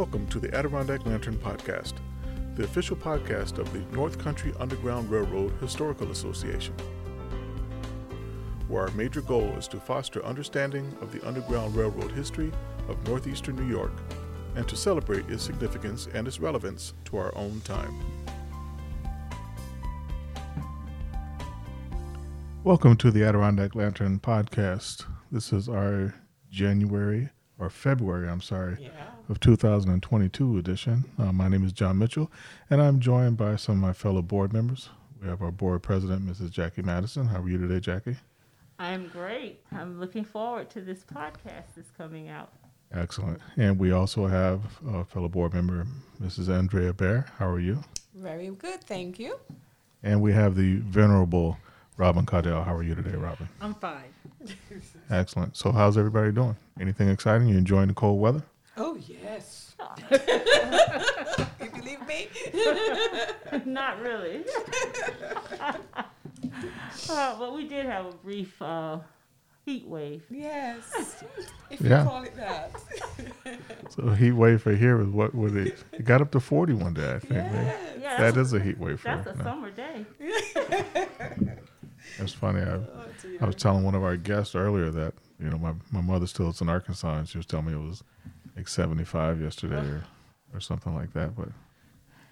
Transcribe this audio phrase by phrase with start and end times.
[0.00, 1.92] Welcome to the Adirondack Lantern Podcast,
[2.56, 6.72] the official podcast of the North Country Underground Railroad Historical Association,
[8.66, 12.50] where our major goal is to foster understanding of the Underground Railroad history
[12.88, 13.92] of northeastern New York
[14.56, 17.94] and to celebrate its significance and its relevance to our own time.
[22.64, 25.04] Welcome to the Adirondack Lantern Podcast.
[25.30, 26.14] This is our
[26.48, 28.88] January or February, I'm sorry, Yeah.
[29.30, 31.04] Of 2022 edition.
[31.16, 32.32] Uh, my name is John Mitchell,
[32.68, 34.88] and I'm joined by some of my fellow board members.
[35.22, 36.50] We have our board president, Mrs.
[36.50, 37.26] Jackie Madison.
[37.26, 38.16] How are you today, Jackie?
[38.80, 39.60] I'm great.
[39.70, 42.50] I'm looking forward to this podcast that's coming out.
[42.92, 43.40] Excellent.
[43.56, 45.86] And we also have a fellow board member,
[46.20, 46.48] Mrs.
[46.48, 47.26] Andrea Bear.
[47.38, 47.78] How are you?
[48.16, 49.38] Very good, thank you.
[50.02, 51.56] And we have the venerable
[51.96, 52.64] Robin Caudell.
[52.64, 53.48] How are you today, Robin?
[53.60, 54.12] I'm fine.
[55.10, 55.56] Excellent.
[55.56, 56.56] So, how's everybody doing?
[56.80, 57.46] Anything exciting?
[57.46, 58.42] You enjoying the cold weather?
[58.76, 59.74] Oh yes.
[60.10, 62.28] you believe me?
[63.64, 64.44] Not really.
[67.10, 68.98] uh, but we did have a brief uh,
[69.64, 70.24] heat wave.
[70.30, 71.22] Yes.
[71.70, 72.02] If Yeah.
[72.04, 72.70] you call it that.
[73.90, 75.82] So, heat wave for here is what would it?
[75.92, 77.32] It got up to forty one day, I think.
[77.32, 77.66] man.
[78.00, 78.20] yes.
[78.20, 79.44] Yeah, that's, a heat wave for that's a no.
[79.44, 80.06] summer day.
[82.18, 82.60] It's funny.
[82.62, 83.04] I, Oh.
[83.42, 86.46] I was telling one of our guests earlier that you know my my mother still
[86.46, 88.02] lives in Arkansas, and she was telling me it was
[88.56, 90.04] like 75 yesterday or
[90.52, 91.36] or something like that.
[91.36, 91.48] But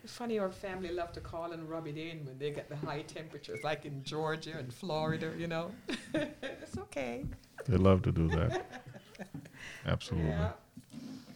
[0.06, 3.02] funny our family love to call and rub it in when they get the high
[3.02, 5.70] temperatures, like in Georgia and Florida, you know.
[6.14, 7.26] it's okay.
[7.66, 8.84] they love to do that.
[9.86, 10.30] Absolutely.
[10.30, 10.52] Yeah.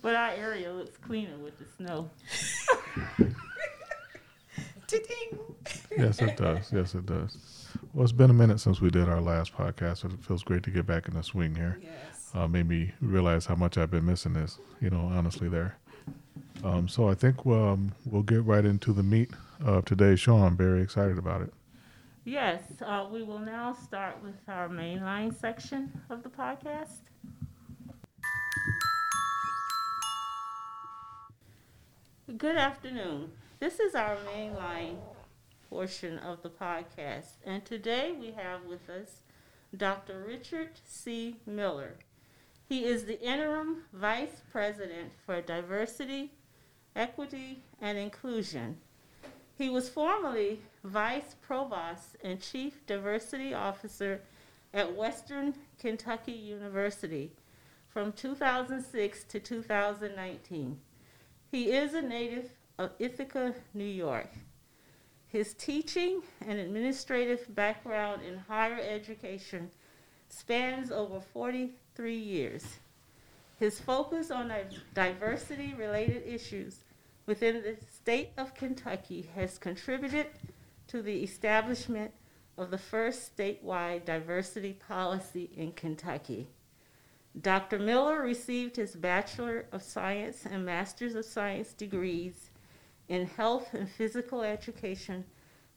[0.01, 2.11] But our area looks cleaner with the snow.
[5.97, 6.73] Yes, it does.
[6.73, 7.69] Yes, it does.
[7.93, 10.63] Well, it's been a minute since we did our last podcast, so it feels great
[10.65, 11.79] to get back in the swing here.
[11.83, 12.12] Yes.
[12.35, 14.59] Uh, made me realize how much I've been missing this.
[14.81, 15.77] You know, honestly, there.
[16.65, 19.31] Um, so I think um, we'll get right into the meat
[19.65, 20.37] of today's show.
[20.37, 21.53] I'm very excited about it.
[22.25, 27.01] Yes, uh, we will now start with our mainline section of the podcast.
[32.37, 33.33] Good afternoon.
[33.59, 34.97] This is our mainline
[35.69, 39.23] portion of the podcast, and today we have with us
[39.77, 40.25] Dr.
[40.27, 41.37] Richard C.
[41.45, 41.97] Miller.
[42.73, 46.33] He is the interim vice president for diversity,
[46.97, 48.79] equity, and inclusion.
[49.59, 54.23] He was formerly Vice Provost and Chief Diversity Officer
[54.73, 57.33] at Western Kentucky University
[57.89, 60.81] from 2006 to 2019.
[61.51, 64.31] He is a native of Ithaca, New York.
[65.27, 69.71] His teaching and administrative background in higher education
[70.31, 71.21] spans over
[71.95, 72.79] 43 years.
[73.59, 74.51] His focus on
[74.95, 76.85] diversity related issues
[77.27, 80.27] within the state of Kentucky has contributed
[80.89, 82.13] to the establishment
[82.57, 86.49] of the first statewide diversity policy in Kentucky.
[87.41, 87.79] Dr.
[87.79, 92.51] Miller received his Bachelor of Science and Master's of Science degrees
[93.09, 95.25] in Health and Physical Education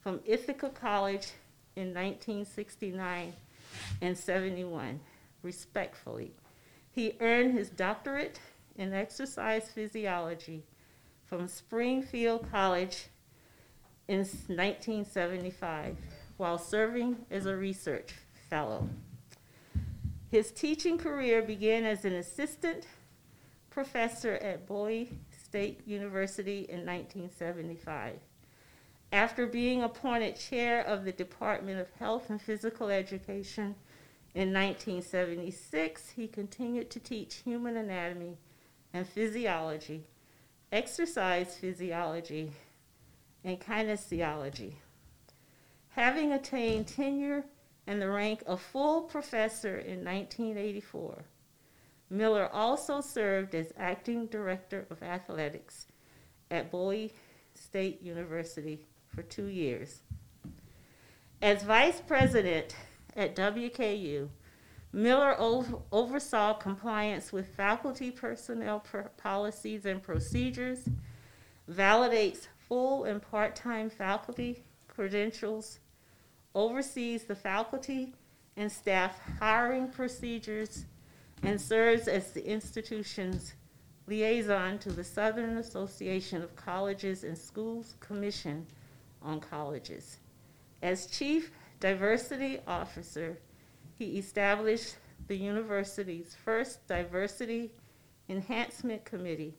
[0.01, 1.27] from Ithaca College
[1.75, 3.33] in 1969
[4.01, 4.99] and 71,
[5.45, 6.33] respectfully.
[6.91, 8.39] He earned his doctorate
[8.75, 10.63] in exercise physiology
[11.25, 13.07] from Springfield College
[14.07, 15.95] in 1975
[16.37, 18.13] while serving as a research
[18.49, 18.89] fellow.
[20.31, 22.87] His teaching career began as an assistant
[23.69, 28.15] professor at Bowie State University in 1975.
[29.11, 33.75] After being appointed chair of the Department of Health and Physical Education
[34.35, 38.37] in 1976, he continued to teach human anatomy
[38.93, 40.03] and physiology,
[40.73, 42.51] exercise physiology,
[43.45, 44.73] and kinesiology.
[45.91, 47.45] Having attained tenure
[47.87, 51.23] and the rank of full professor in 1984,
[52.09, 55.87] Miller also served as acting director of athletics
[56.51, 57.13] at Bowie
[57.53, 60.01] State University for two years.
[61.41, 62.75] As vice president
[63.15, 64.29] at WKU,
[64.91, 70.87] Miller ov- oversaw compliance with faculty personnel per- policies and procedures,
[71.69, 75.79] validates full and part time faculty credentials,
[76.53, 78.13] oversees the faculty
[78.55, 80.85] and staff hiring procedures,
[81.43, 83.53] and serves as the institution's
[84.07, 88.65] liaison to the Southern Association of Colleges and Schools Commission
[89.21, 90.17] on Colleges.
[90.81, 91.51] As Chief
[91.85, 93.37] Diversity Officer,
[93.93, 94.95] he established
[95.27, 97.69] the university's first Diversity
[98.27, 99.53] Enhancement Committee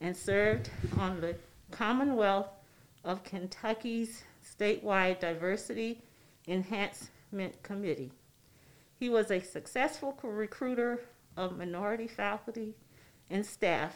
[0.00, 0.68] and served
[0.98, 1.36] on the
[1.70, 2.48] Commonwealth
[3.04, 6.02] of Kentucky's statewide Diversity
[6.48, 8.10] Enhancement Committee.
[8.98, 10.98] He was a successful recruiter
[11.36, 12.74] of minority faculty
[13.30, 13.94] and staff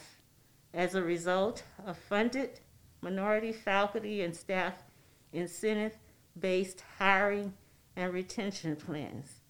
[0.73, 2.61] as a result of funded
[3.01, 4.75] minority faculty and staff
[5.33, 7.53] incentive-based hiring
[7.97, 9.41] and retention plans.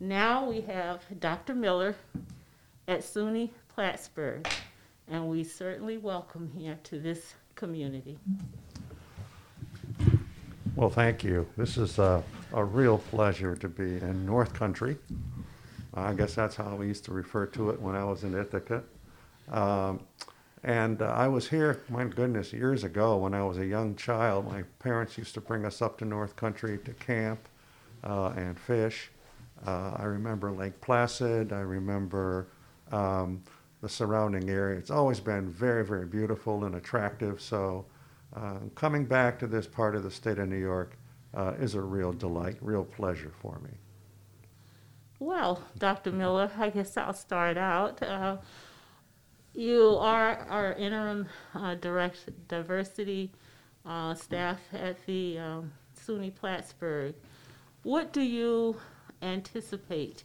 [0.00, 1.54] Now we have Dr.
[1.54, 1.94] Miller
[2.88, 4.46] at SUNY Plattsburgh,
[5.08, 8.18] and we certainly welcome him to this community.
[10.76, 11.46] Well, thank you.
[11.56, 14.98] This is a, a real pleasure to be in North Country.
[15.94, 18.82] I guess that's how we used to refer to it when I was in Ithaca.
[19.50, 20.00] Um,
[20.64, 24.50] and uh, I was here, my goodness, years ago when I was a young child.
[24.50, 27.48] My parents used to bring us up to North Country to camp
[28.02, 29.10] uh, and fish.
[29.66, 31.52] Uh, I remember Lake Placid.
[31.52, 32.48] I remember
[32.90, 33.42] um,
[33.82, 34.78] the surrounding area.
[34.78, 37.42] It's always been very, very beautiful and attractive.
[37.42, 37.84] So
[38.34, 40.96] uh, coming back to this part of the state of New York
[41.34, 43.70] uh, is a real delight, real pleasure for me.
[45.18, 46.10] Well, Dr.
[46.10, 48.02] Miller, I guess I'll start out.
[49.56, 53.30] You are our interim uh, direct diversity
[53.86, 57.14] uh, staff at the um, SUNY Plattsburgh.
[57.84, 58.76] What do you
[59.22, 60.24] anticipate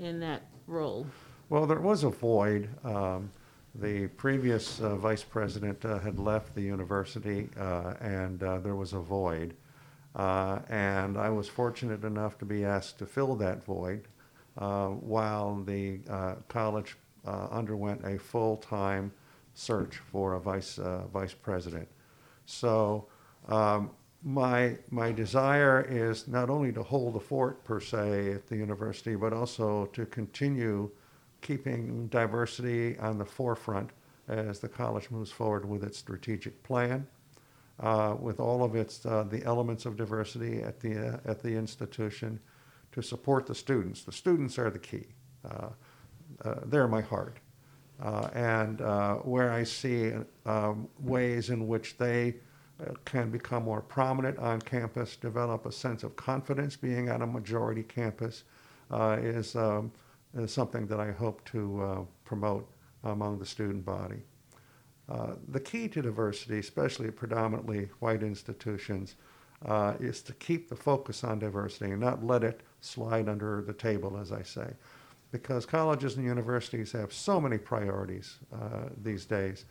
[0.00, 1.06] in that role?
[1.50, 2.70] Well, there was a void.
[2.84, 3.30] Um,
[3.74, 8.94] the previous uh, vice president uh, had left the university, uh, and uh, there was
[8.94, 9.54] a void.
[10.14, 14.08] And I was fortunate enough to be asked to fill that void
[14.54, 16.00] while the
[16.48, 16.96] college
[17.50, 19.12] underwent a full-time
[19.54, 21.88] search for a vice uh, vice president.
[22.46, 23.08] So
[23.48, 23.90] um,
[24.22, 29.16] my my desire is not only to hold the fort per se at the university,
[29.16, 30.90] but also to continue
[31.40, 33.90] keeping diversity on the forefront
[34.28, 37.06] as the college moves forward with its strategic plan,
[37.80, 41.54] uh, with all of its uh, the elements of diversity at the uh, at the
[41.54, 42.40] institution,
[42.92, 44.02] to support the students.
[44.04, 45.06] The students are the key.
[46.44, 47.38] Uh, they're my heart,
[48.02, 50.12] uh, and uh, where I see
[50.46, 52.36] um, ways in which they
[53.04, 57.82] can become more prominent on campus, develop a sense of confidence being on a majority
[57.82, 58.44] campus,
[58.92, 59.90] is, um,
[60.36, 62.70] is something that I hope to promote
[63.02, 64.22] among the student body.
[65.08, 69.16] Uh, the key to diversity, especially at predominantly white institutions,
[69.64, 73.72] uh, is to keep the focus on diversity and not let it slide under the
[73.72, 74.70] table, as I say.
[75.30, 79.66] Because colleges and universities have so many priorities uh, these days,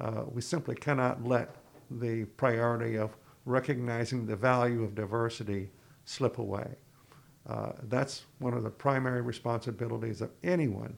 [0.00, 1.54] uh, we simply cannot let
[1.90, 5.70] the priority of recognizing the value of diversity
[6.04, 6.74] slip away.
[7.46, 10.96] Uh, that's one of the primary responsibilities of anyone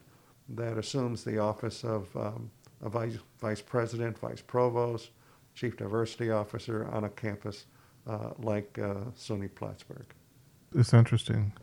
[0.49, 2.49] that assumes the office of um,
[2.81, 5.11] a vice, vice president, vice provost,
[5.55, 7.65] chief diversity officer on a campus
[8.07, 10.13] uh, like uh, SUNY Plattsburgh.
[10.75, 11.53] It's interesting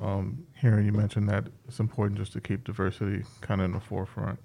[0.00, 3.80] um, hearing you mention that it's important just to keep diversity kind of in the
[3.80, 4.38] forefront.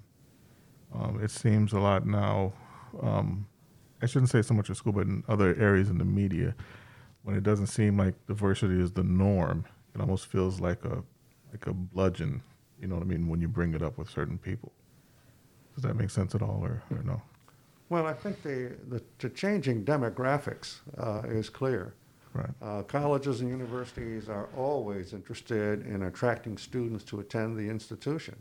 [0.94, 2.52] Um, it seems a lot now.
[3.02, 3.46] Um,
[4.02, 6.54] I shouldn't say so much at school, but in other areas in the media,
[7.22, 9.64] when it doesn't seem like diversity is the norm,
[9.94, 11.02] it almost feels like a
[11.52, 12.42] like a bludgeon.
[12.80, 13.28] You know what I mean?
[13.28, 14.72] When you bring it up with certain people,
[15.74, 17.22] does that make sense at all, or, or no?
[17.88, 21.94] Well, I think the, the, the changing demographics uh, is clear.
[22.34, 22.48] Right.
[22.62, 28.36] Uh, colleges and universities are always interested in attracting students to attend the institution.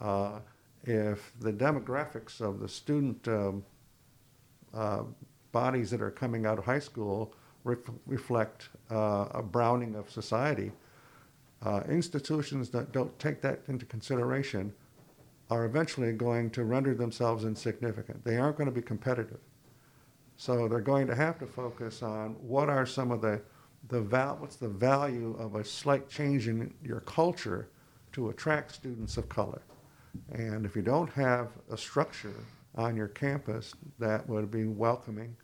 [0.00, 0.38] Uh,
[0.84, 3.64] if the demographics of the student um,
[4.72, 5.02] uh,
[5.50, 7.34] bodies that are coming out of high school
[7.64, 10.70] ref- reflect uh, a browning of society,
[11.62, 14.72] uh, institutions that don't take that into consideration
[15.50, 18.22] are eventually going to render themselves insignificant.
[18.24, 19.40] They aren't going to be competitive.
[20.38, 23.42] So they're going to have to focus on what are some of the,
[23.88, 27.68] the val- what's the value of a slight change in your culture
[28.12, 29.60] to attract students of color.
[30.30, 32.34] And if you don't have a structure
[32.76, 35.36] on your campus that would be welcoming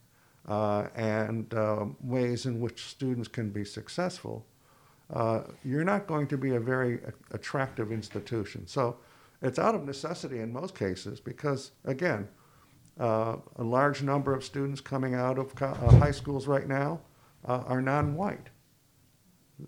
[0.46, 4.46] uh, and um, ways in which students can be successful,
[5.12, 7.00] uh, you're not going to be a very
[7.32, 8.64] attractive institution.
[8.68, 8.98] So
[9.42, 12.28] it's out of necessity in most cases because, again,
[12.98, 17.00] uh, a large number of students coming out of co- uh, high schools right now
[17.46, 18.50] uh, are non-white.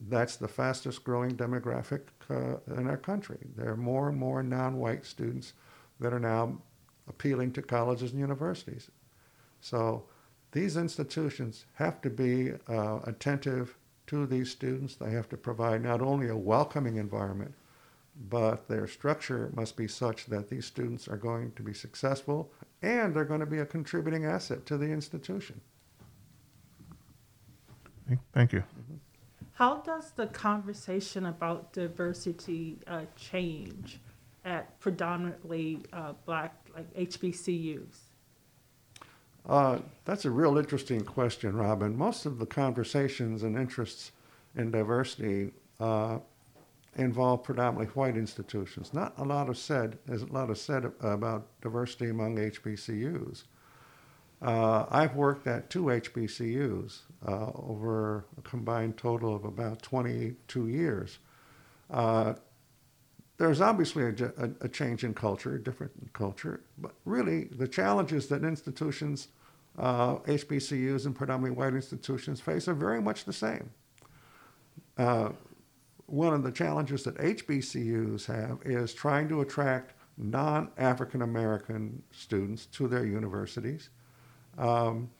[0.08, 3.38] That's the fastest growing demographic uh, in our country.
[3.56, 5.52] There are more and more non-white students
[6.00, 6.60] that are now
[7.08, 8.90] appealing to colleges and universities.
[9.60, 10.04] So
[10.52, 13.76] these institutions have to be uh, attentive
[14.08, 14.96] to these students.
[14.96, 17.54] They have to provide not only a welcoming environment,
[18.28, 22.50] but their structure must be such that these students are going to be successful
[22.82, 25.60] and they're going to be a contributing asset to the institution.
[28.08, 28.62] Thank- Thank you.
[29.52, 34.00] How does the conversation about diversity uh, change
[34.44, 37.96] at predominantly uh, black, like HBCUs?
[39.48, 41.96] Uh, that's a real interesting question, Robin.
[41.96, 44.12] Most of the conversations and interests
[44.56, 45.52] in diversity
[46.98, 48.92] uh, involve predominantly white institutions.
[48.92, 49.98] Not a lot of said.
[50.06, 53.44] There's a lot of said about diversity among HBCUs.
[54.42, 61.18] Uh, I've worked at two HBCUs uh, over a combined total of about 22 years.
[61.90, 62.34] Uh,
[63.38, 68.28] there's obviously a, a, a, change in culture, a different culture, but really the challenges
[68.28, 69.28] that institutions,
[69.78, 73.70] uh, HBCUs and predominantly white institutions face are very much the same.
[76.06, 82.66] One of the challenges that HBCUs have is trying to attract non African American students
[82.66, 83.90] to their universities.
[84.56, 85.10] Um,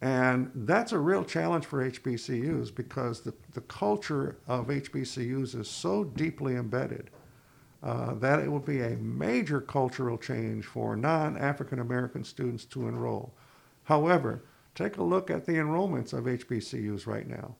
[0.00, 6.04] and that's a real challenge for HBCUs because the, the culture of HBCUs is so
[6.04, 7.10] deeply embedded
[7.82, 12.88] uh, that it would be a major cultural change for non African American students to
[12.88, 13.34] enroll.
[13.84, 14.42] However,
[14.74, 17.56] take a look at the enrollments of HBCUs right now.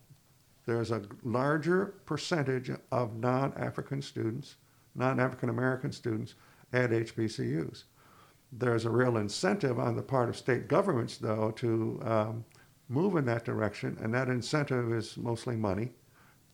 [0.65, 4.55] There's a larger percentage of non African students,
[4.95, 6.35] non African American students
[6.73, 7.83] at HBCUs.
[8.51, 12.45] There's a real incentive on the part of state governments, though, to um,
[12.89, 15.91] move in that direction, and that incentive is mostly money.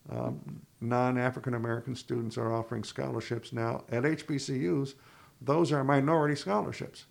[0.10, 4.96] Um, non African American students are offering scholarships now at HBCUs.
[5.42, 7.06] Those are minority scholarships.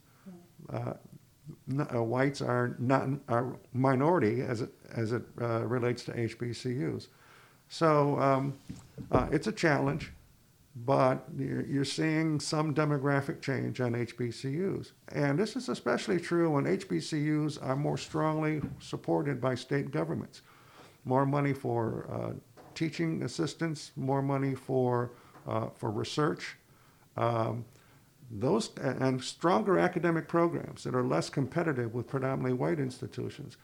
[0.73, 0.95] Uh,
[1.79, 7.09] uh, whites are not are minority as it as it uh, relates to HBCUs.
[7.69, 8.59] So um,
[9.13, 10.13] uh, it's a challenge
[10.77, 14.93] but you're, you're seeing some demographic change on HBCUs.
[15.13, 20.43] And this is especially true when HBCUs are more strongly supported by state governments.
[21.05, 22.33] More money for uh,
[22.75, 25.11] teaching assistants, more money for,
[25.47, 26.57] uh, for research.
[27.17, 27.65] Um,
[28.31, 33.57] those and stronger academic programs that are less competitive with predominantly white institutions.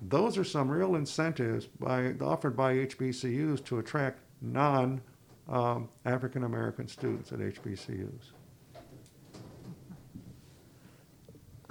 [0.00, 5.02] Those are some real incentives by, offered by HBCUs to attract non
[5.48, 8.32] um, African American students at HBCUs.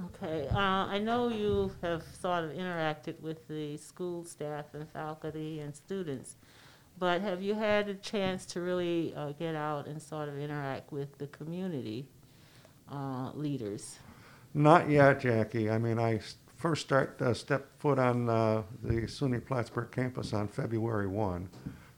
[0.06, 5.60] Okay, uh, I know you have sort of interacted with the school staff and faculty
[5.60, 6.38] and students,
[6.98, 10.92] but have you had a chance to really uh, get out and sort of interact
[10.92, 12.08] with the community
[12.92, 14.00] uh, leaders?
[14.54, 15.70] Not yet, Jackie.
[15.70, 16.20] I mean, I
[16.56, 21.50] first start uh, step foot on uh, the SUNY Plattsburgh campus on February 1.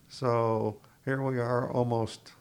[0.10, 2.34] So here we are almost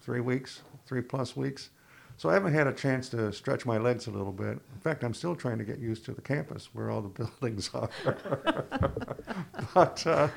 [0.00, 1.70] three weeks, three plus weeks.
[2.16, 4.58] So I haven't had a chance to stretch my legs a little bit.
[4.74, 7.08] In fact, I'm still trying to get used to the campus where all the
[7.40, 7.88] buildings are.
[9.74, 10.28] but uh,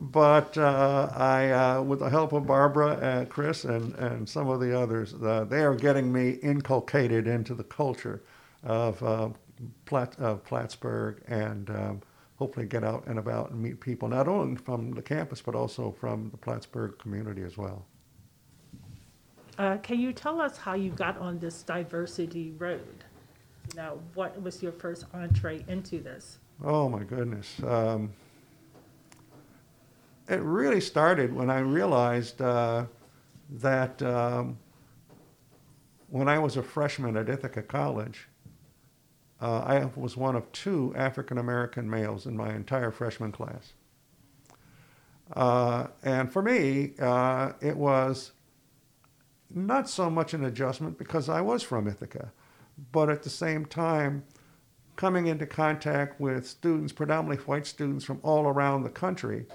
[0.00, 4.60] but uh, I, uh, with the help of Barbara and Chris and, and some of
[4.60, 8.22] the others, uh, they are getting me inculcated into the culture
[8.62, 9.28] of uh,
[9.84, 12.02] Platt, Plattsburgh and um,
[12.36, 15.92] hopefully get out and about and meet people, not only from the campus, but also
[15.92, 17.86] from the Plattsburgh community as well.
[19.58, 23.04] Uh, can you tell us how you got on this diversity road?
[23.76, 26.38] Know, what was your first entree into this?
[26.62, 27.62] Oh my goodness.
[27.62, 28.12] Um,
[30.28, 32.86] it really started when I realized uh,
[33.50, 34.58] that um,
[36.08, 38.28] when I was a freshman at Ithaca College,
[39.40, 43.74] uh, I was one of two African American males in my entire freshman class.
[45.32, 48.32] Uh, and for me, uh, it was
[49.50, 52.32] not so much an adjustment because I was from Ithaca,
[52.92, 54.24] but at the same time,
[54.96, 59.46] coming into contact with students, predominantly white students from all around the country,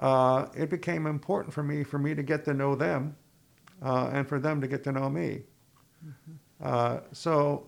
[0.00, 3.16] uh, it became important for me for me to get to know them
[3.82, 5.42] uh, and for them to get to know me.
[6.04, 6.32] Mm-hmm.
[6.62, 7.66] Uh, so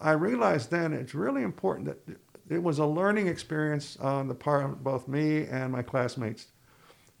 [0.00, 2.16] I realized then it's really important that
[2.48, 6.48] it was a learning experience on the part of both me and my classmates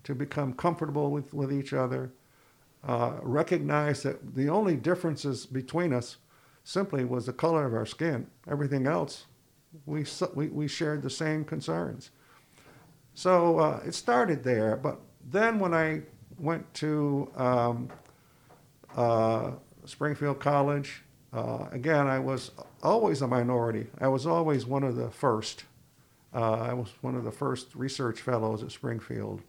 [0.04, 2.12] to become comfortable with, with each other,
[2.86, 6.18] uh, recognize that the only differences between us
[6.62, 8.26] simply was the color of our skin.
[8.48, 9.26] Everything else,
[9.84, 12.10] we, we, we shared the same concerns.
[13.16, 16.02] So uh, it started there, but then when I
[16.38, 17.88] went to um,
[18.94, 19.52] uh,
[19.86, 22.50] Springfield College, uh, again, I was
[22.82, 23.86] always a minority.
[23.98, 25.64] I was always one of the first.
[26.34, 29.40] Uh, I was one of the first research fellows at Springfield.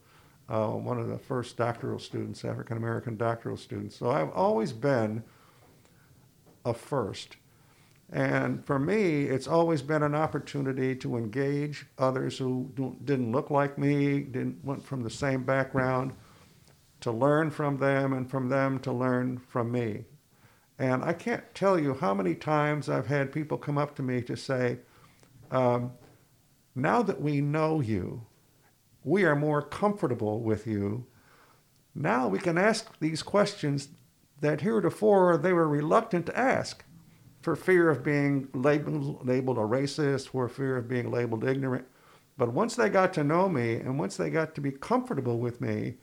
[0.50, 3.96] uh, one of the first doctoral students, African American doctoral students.
[3.96, 5.24] So I've always been
[6.66, 7.38] a first.
[8.12, 12.72] And for me, it's always been an opportunity to engage others who
[13.04, 16.14] didn't look like me, didn't went from the same background,
[17.02, 20.06] to learn from them, and from them to learn from me.
[20.80, 24.22] And I can't tell you how many times I've had people come up to me
[24.22, 24.80] to say,
[25.52, 25.92] um,
[26.76, 28.22] now that we know you,
[29.04, 31.06] we are more comfortable with you.
[31.96, 33.90] Now we can ask these questions
[34.40, 36.84] that heretofore they were reluctant to ask
[37.48, 41.88] for fear of being labeled, labeled a racist, for fear of being labeled ignorant.
[42.38, 45.62] But once they got to know me and once they got to be comfortable with
[45.62, 45.94] me,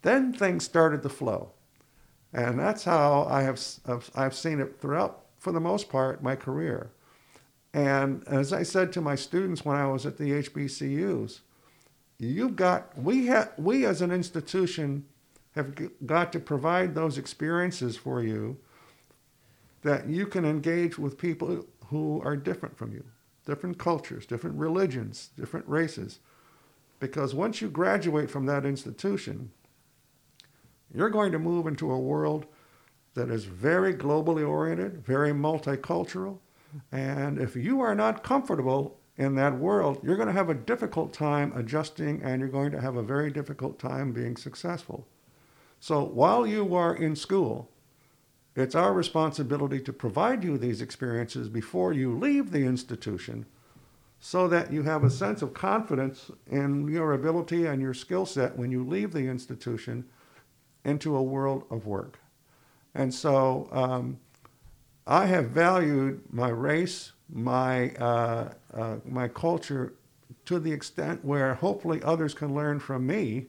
[0.00, 1.52] then things started to flow.
[2.32, 3.60] And that's how I have,
[4.14, 6.90] I've seen it throughout, for the most part, my career.
[7.74, 11.40] And as I said to my students when I was at the HBCUs,
[12.18, 15.04] you've got, we, have, we as an institution
[15.54, 15.74] have
[16.06, 18.56] got to provide those experiences for you
[19.82, 23.04] that you can engage with people who are different from you,
[23.44, 26.20] different cultures, different religions, different races.
[27.00, 29.50] Because once you graduate from that institution,
[30.94, 32.46] you're going to move into a world
[33.14, 36.38] that is very globally oriented, very multicultural.
[36.90, 41.12] And if you are not comfortable in that world, you're going to have a difficult
[41.12, 45.06] time adjusting and you're going to have a very difficult time being successful.
[45.80, 47.71] So while you are in school,
[48.54, 53.46] it's our responsibility to provide you these experiences before you leave the institution
[54.20, 58.56] so that you have a sense of confidence in your ability and your skill set
[58.56, 60.04] when you leave the institution
[60.84, 62.20] into a world of work.
[62.94, 64.18] And so um,
[65.06, 69.94] I have valued my race, my, uh, uh, my culture
[70.44, 73.46] to the extent where hopefully others can learn from me,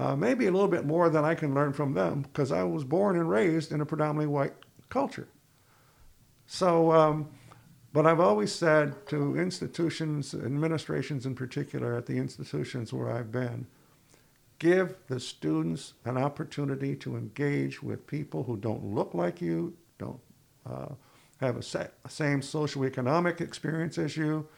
[0.00, 2.84] uh, maybe a little bit more than I can learn from them because I was
[2.84, 4.54] born and raised in a predominantly white
[4.88, 5.28] culture.
[6.46, 7.28] So, um,
[7.92, 13.66] but I've always said to institutions, administrations in particular, at the institutions where I've been,
[14.58, 20.20] give the students an opportunity to engage with people who don't look like you, don't
[20.64, 20.94] uh,
[21.40, 24.48] have a sa- same socioeconomic experience as you,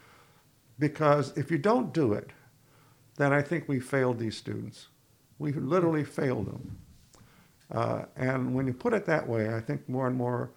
[0.78, 2.31] because if you don't do it,
[3.16, 4.87] then I think we failed these students.
[5.42, 6.78] We literally failed them.
[7.70, 10.50] Uh, and when you put it that way, I think more and more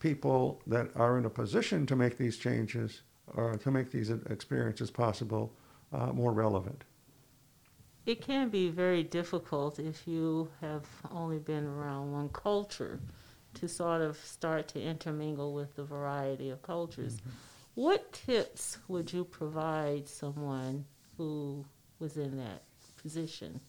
[0.00, 3.02] people that are in a position to make these changes
[3.34, 5.52] or to make these experiences possible
[5.92, 6.84] uh, more relevant
[8.08, 13.00] it can be very difficult if you have only been around one culture
[13.52, 17.16] to sort of start to intermingle with the variety of cultures.
[17.16, 17.30] Mm-hmm.
[17.74, 20.86] What tips would you provide someone
[21.18, 21.66] who
[21.98, 22.62] was in that
[22.96, 23.60] position?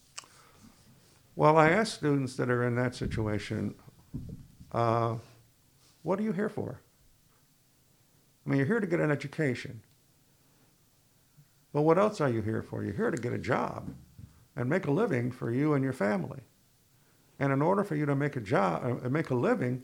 [1.40, 3.74] Well, I ask students that are in that situation,
[4.72, 5.14] uh,
[6.02, 6.82] what are you here for?
[8.44, 9.80] I mean, you're here to get an education.
[11.72, 12.84] But what else are you here for?
[12.84, 13.88] You're here to get a job
[14.54, 16.40] and make a living for you and your family.
[17.38, 19.82] And in order for you to make a job, uh, make a living,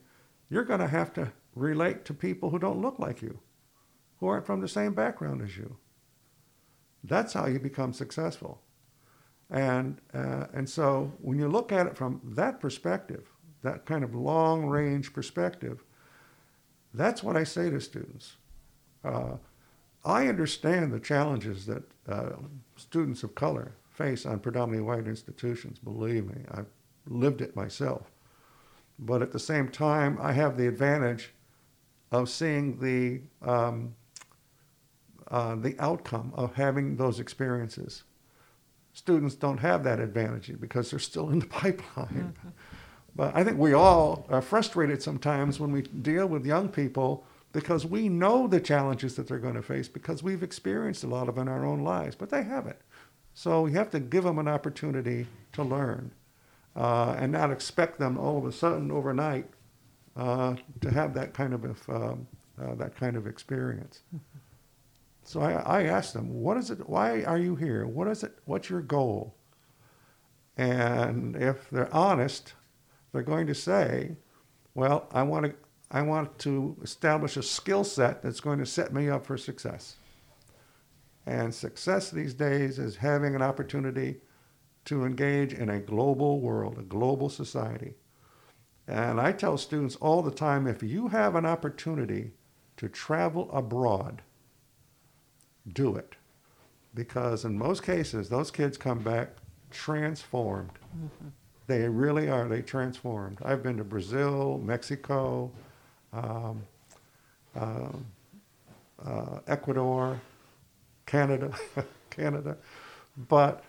[0.50, 3.38] you're going to have to relate to people who don't look like you,
[4.20, 5.78] who aren't from the same background as you.
[7.02, 8.60] That's how you become successful.
[9.50, 13.30] And, uh, and so when you look at it from that perspective,
[13.62, 15.82] that kind of long range perspective,
[16.94, 18.36] that's what I say to students.
[19.04, 19.36] Uh,
[20.04, 22.30] I understand the challenges that uh,
[22.76, 26.42] students of color face on predominantly white institutions, believe me.
[26.50, 26.66] I've
[27.08, 28.10] lived it myself.
[28.98, 31.32] But at the same time, I have the advantage
[32.12, 33.94] of seeing the, um,
[35.28, 38.04] uh, the outcome of having those experiences.
[38.96, 42.32] Students don't have that advantage because they're still in the pipeline.
[42.34, 42.48] Mm-hmm.
[43.14, 47.84] But I think we all are frustrated sometimes when we deal with young people because
[47.84, 51.36] we know the challenges that they're going to face because we've experienced a lot of
[51.36, 52.78] in our own lives, but they haven't.
[53.34, 56.10] So we have to give them an opportunity to learn
[56.74, 59.46] uh, and not expect them all of a sudden overnight
[60.16, 62.26] uh, to have that kind of um,
[62.58, 64.00] uh, that kind of experience.
[65.26, 66.88] So I, I asked them, "What is it?
[66.88, 67.84] Why are you here?
[67.84, 68.38] What is it?
[68.44, 69.34] What's your goal?"
[70.56, 72.54] And if they're honest,
[73.12, 74.16] they're going to say,
[74.74, 75.54] "Well, I want to
[75.90, 79.96] I want to establish a skill set that's going to set me up for success."
[81.26, 84.20] And success these days is having an opportunity
[84.84, 87.94] to engage in a global world, a global society.
[88.86, 92.34] And I tell students all the time if you have an opportunity
[92.76, 94.22] to travel abroad,
[95.72, 96.14] do it.
[96.94, 99.30] Because in most cases, those kids come back
[99.70, 100.70] transformed.
[101.66, 102.48] They really are.
[102.48, 103.38] They transformed.
[103.44, 105.50] I've been to Brazil, Mexico,
[106.12, 106.62] um,
[107.54, 107.88] uh,
[109.04, 110.20] uh, Ecuador,
[111.04, 111.52] Canada,
[112.10, 112.56] Canada,
[113.28, 113.64] but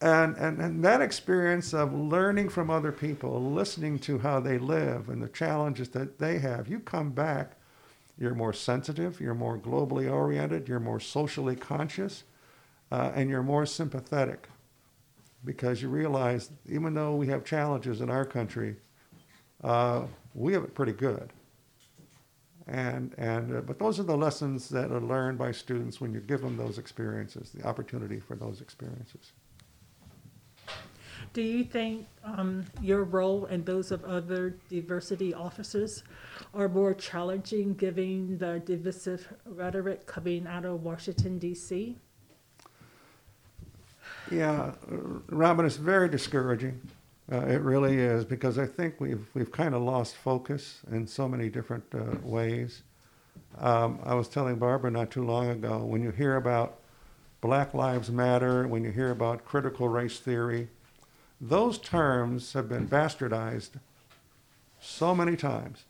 [0.00, 5.08] and, and and that experience of learning from other people, listening to how they live
[5.08, 7.56] and the challenges that they have, you come back,
[8.18, 12.24] you're more sensitive, you're more globally oriented, you're more socially conscious,
[12.92, 14.48] uh, and you're more sympathetic
[15.44, 18.76] because you realize even though we have challenges in our country,
[19.62, 20.02] uh,
[20.34, 21.32] we have it pretty good.
[22.66, 26.20] And, and uh, but those are the lessons that are learned by students when you
[26.20, 29.32] give them those experiences, the opportunity for those experiences.
[31.34, 36.04] Do you think um, your role and those of other diversity officers
[36.54, 41.98] are more challenging given the divisive rhetoric coming out of Washington, D.C.?
[44.30, 44.74] Yeah,
[45.28, 46.80] Robin, it's very discouraging.
[47.30, 51.26] Uh, it really is because I think we've we've kind of lost focus in so
[51.26, 52.82] many different uh, ways.
[53.58, 56.78] Um, I was telling Barbara not too long ago when you hear about
[57.40, 60.68] Black Lives Matter, when you hear about critical race theory,
[61.40, 63.70] those terms have been bastardized
[64.80, 65.84] so many times.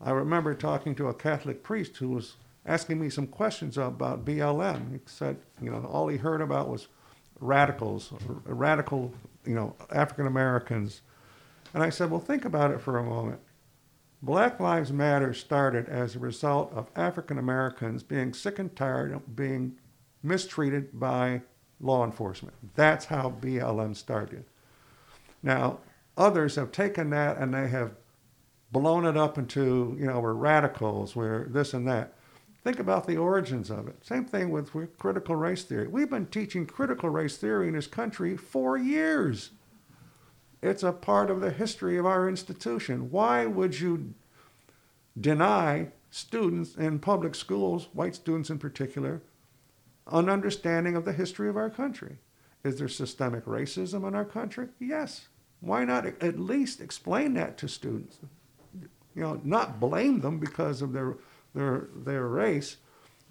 [0.00, 4.92] I remember talking to a Catholic priest who was asking me some questions about BLM.
[4.92, 6.88] He said, you know, all he heard about was
[7.40, 8.12] radicals,
[8.44, 9.12] radical,
[9.44, 11.00] you know, African Americans.
[11.74, 13.40] And I said, well, think about it for a moment.
[14.20, 19.36] Black Lives Matter started as a result of African Americans being sick and tired of
[19.36, 19.76] being
[20.22, 21.42] mistreated by
[21.80, 22.56] law enforcement.
[22.74, 24.44] That's how BLM started.
[25.42, 25.78] Now,
[26.16, 27.92] others have taken that and they have
[28.70, 32.14] blown it up into, you know, we're radicals, we're this and that.
[32.64, 34.04] Think about the origins of it.
[34.04, 35.86] Same thing with, with critical race theory.
[35.86, 39.50] We've been teaching critical race theory in this country for years.
[40.60, 43.10] It's a part of the history of our institution.
[43.10, 44.14] Why would you
[45.18, 49.22] deny students in public schools, white students in particular,
[50.10, 52.18] an understanding of the history of our country?
[52.64, 54.68] Is there systemic racism in our country?
[54.78, 55.28] Yes.
[55.60, 58.18] Why not at least explain that to students?
[59.14, 61.16] You know, not blame them because of their
[61.54, 62.76] their their race,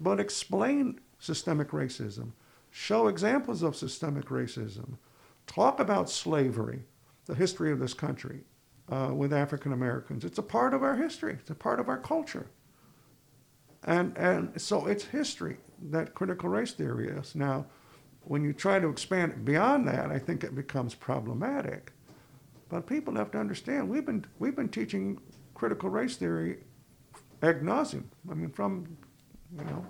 [0.00, 2.32] but explain systemic racism.
[2.70, 4.98] Show examples of systemic racism.
[5.46, 6.84] Talk about slavery,
[7.24, 8.40] the history of this country
[8.90, 10.24] uh, with African Americans.
[10.24, 11.34] It's a part of our history.
[11.40, 12.50] It's a part of our culture.
[13.84, 15.56] And and so it's history
[15.90, 17.34] that critical race theory is.
[17.34, 17.66] Now,
[18.28, 21.92] when you try to expand it beyond that, I think it becomes problematic.
[22.68, 25.18] But people have to understand we've been we've been teaching
[25.54, 26.58] critical race theory
[27.42, 28.04] ad nauseum.
[28.30, 28.98] I mean, from
[29.56, 29.86] you know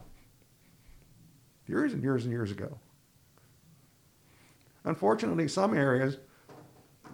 [1.66, 2.78] years and years and years ago.
[4.84, 6.18] Unfortunately, some areas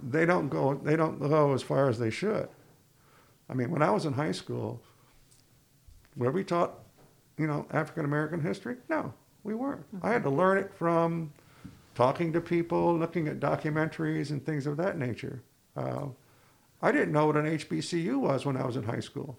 [0.03, 2.49] they don't go they don't go as far as they should.
[3.49, 4.83] I mean, when I was in high school,
[6.17, 6.81] were we taught,
[7.39, 8.77] you know, African American history?
[8.91, 9.85] No, we weren't.
[10.03, 11.33] I had to learn it from
[11.95, 15.43] talking to people, looking at documentaries and things of that nature.
[15.77, 16.07] Uh,
[16.83, 19.39] I didn't know what an HBCU was when I was in high school.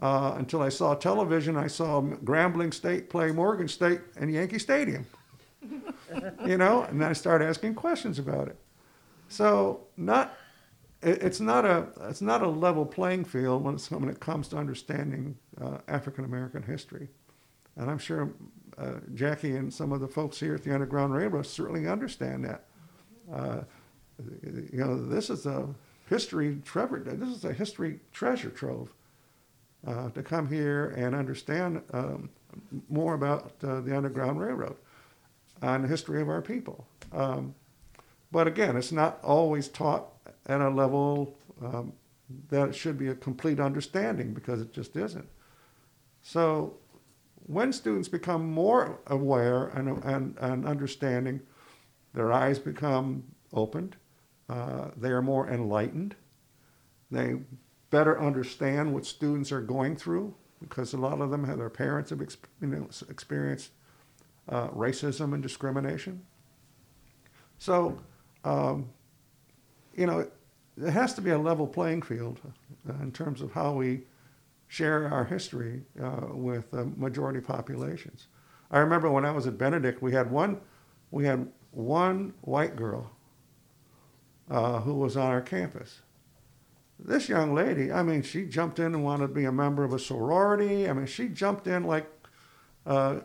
[0.00, 5.06] Uh, until I saw television, I saw Grambling State play Morgan State in Yankee Stadium.
[6.46, 8.56] you know, and then I started asking questions about it.
[9.28, 10.34] So, not
[11.02, 14.56] it, it's not a it's not a level playing field when, when it comes to
[14.56, 17.08] understanding uh, African American history.
[17.80, 18.30] And I'm sure
[18.76, 22.64] uh, Jackie and some of the folks here at the Underground Railroad certainly understand that.
[23.32, 23.62] Uh,
[24.42, 25.66] you know, this is a
[26.06, 27.02] history treasure.
[27.02, 28.92] This is a history treasure trove.
[29.86, 32.28] Uh, to come here and understand um,
[32.90, 34.76] more about uh, the Underground Railroad
[35.62, 36.86] and the history of our people.
[37.14, 37.54] Um,
[38.30, 40.08] but again, it's not always taught
[40.44, 41.94] at a level um,
[42.50, 45.26] that it should be a complete understanding because it just isn't.
[46.20, 46.74] So
[47.50, 51.40] when students become more aware and, and, and understanding,
[52.14, 53.96] their eyes become opened,
[54.48, 56.14] uh, they are more enlightened,
[57.10, 57.34] they
[57.90, 62.10] better understand what students are going through because a lot of them have their parents
[62.10, 63.70] have you know, experienced
[64.48, 66.22] uh, racism and discrimination.
[67.58, 67.98] So,
[68.44, 68.88] um,
[69.96, 72.40] you know, it has to be a level playing field
[72.88, 74.02] uh, in terms of how we
[74.70, 78.28] share our history uh, with uh, majority populations.
[78.70, 80.60] I remember when I was at Benedict, we had one,
[81.10, 83.10] we had one white girl
[84.48, 86.02] uh, who was on our campus.
[87.00, 89.92] This young lady, I mean, she jumped in and wanted to be a member of
[89.92, 90.88] a sorority.
[90.88, 92.06] I mean, she jumped in like
[92.86, 93.20] uh,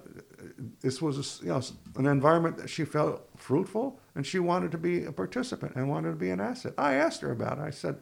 [0.81, 1.61] this was a, you know,
[1.95, 6.09] an environment that she felt fruitful and she wanted to be a participant and wanted
[6.09, 6.73] to be an asset.
[6.75, 7.61] I asked her about it.
[7.61, 7.97] I said,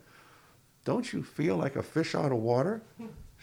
[0.86, 2.84] Don't you feel like a fish out of water?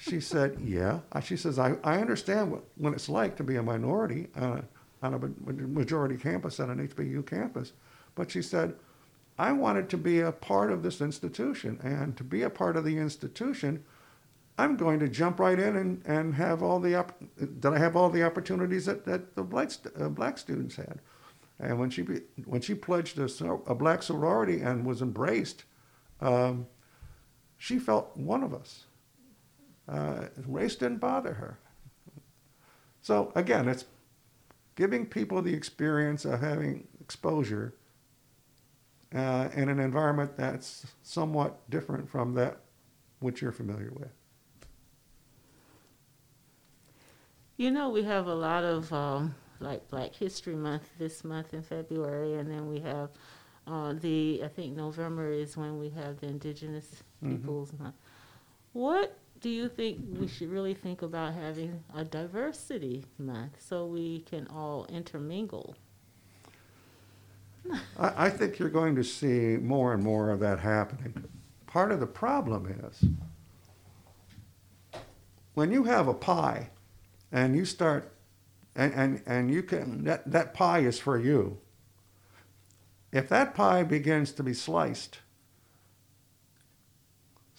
[0.01, 1.01] She said, Yeah.
[1.23, 4.63] She says, I, I understand what, what it's like to be a minority uh,
[5.03, 7.73] on a majority campus, on an HBU campus.
[8.15, 8.75] But she said,
[9.39, 11.79] I wanted to be a part of this institution.
[11.83, 13.85] And to be a part of the institution,
[14.59, 17.05] I'm going to jump right in and, and have all the
[17.39, 21.01] that I have all the opportunities that, that the black, uh, black students had.
[21.59, 23.29] And when she be, when she pledged a,
[23.67, 25.65] a, black sorority and was embraced,
[26.21, 26.67] um,
[27.59, 28.87] she felt one of us.
[29.91, 31.59] Uh, race didn't bother her.
[33.03, 33.87] So again, it's
[34.77, 37.75] giving people the experience of having exposure
[39.15, 42.61] uh, in an environment that's somewhat different from that
[43.19, 44.11] which you're familiar with.
[47.57, 51.63] You know, we have a lot of um, like Black History Month this month in
[51.63, 53.11] February, and then we have
[53.67, 57.37] uh, the I think November is when we have the Indigenous mm-hmm.
[57.37, 57.97] Peoples Month.
[58.73, 64.21] What do you think we should really think about having a diversity month so we
[64.21, 65.77] can all intermingle?
[67.99, 71.25] I, I think you're going to see more and more of that happening.
[71.67, 73.05] Part of the problem is
[75.55, 76.71] when you have a pie
[77.33, 78.13] and you start
[78.75, 81.59] and, and, and you can that, that pie is for you
[83.13, 85.19] if that pie begins to be sliced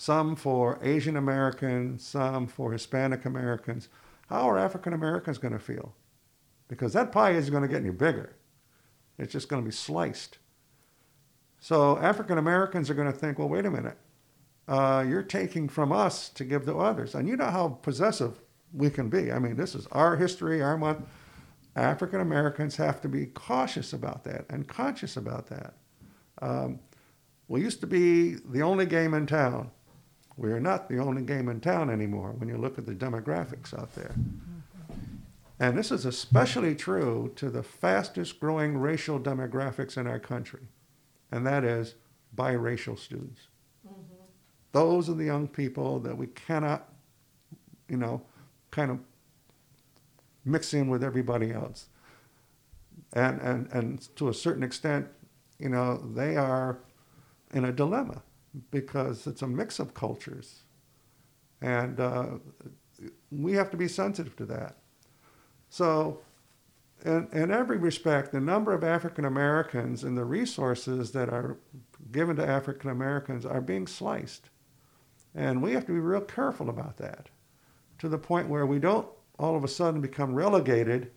[0.02, 3.90] some for asian americans some for hispanic americans
[4.30, 5.94] how are african americans going to feel
[6.68, 8.36] because that pie isn't going to get any bigger
[9.18, 10.38] it's just going to be sliced
[11.60, 13.98] so african americans are going to think well wait a minute
[14.68, 18.40] uh, you're taking from us to give to others and you know how possessive
[18.74, 19.32] we can be.
[19.32, 21.06] I mean, this is our history, our month.
[21.76, 25.74] African Americans have to be cautious about that and conscious about that.
[26.42, 26.80] Um,
[27.48, 29.72] we used to be the only game in town.
[30.42, 33.78] We are not the only game in town anymore when you look at the demographics
[33.78, 34.16] out there.
[35.60, 40.62] And this is especially true to the fastest growing racial demographics in our country,
[41.32, 41.94] and that is
[42.36, 43.50] biracial students.
[43.88, 44.02] Mm-hmm.
[44.72, 46.90] Those are the young people that we cannot,
[47.88, 48.24] you know,
[48.72, 48.98] kind of
[50.44, 51.86] mix in with everybody else.
[53.14, 55.08] And, and, and to a certain extent,
[55.60, 56.80] you know, they are
[57.54, 58.24] in a dilemma
[58.72, 60.64] because it's a mix of cultures.
[61.62, 62.26] And uh,
[63.32, 64.78] we have to be sensitive to that.
[65.70, 66.20] So,
[67.06, 71.58] in, in every respect, the number of African Americans and the resources that are
[72.12, 74.50] given to African Americans are being sliced.
[75.34, 77.30] And we have to be real careful about that
[78.00, 79.08] to the point where we don't
[79.40, 81.12] all of a sudden become relegated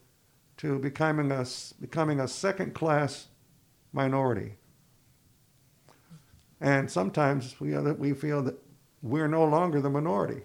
[0.57, 1.45] to becoming a,
[1.81, 3.29] becoming a second class
[3.93, 4.55] minority.
[6.65, 8.59] And sometimes we, we feel that
[9.03, 10.41] we're no longer the minority.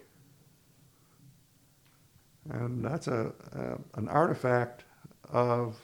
[2.49, 4.83] And that's a, a, an artifact
[5.31, 5.79] of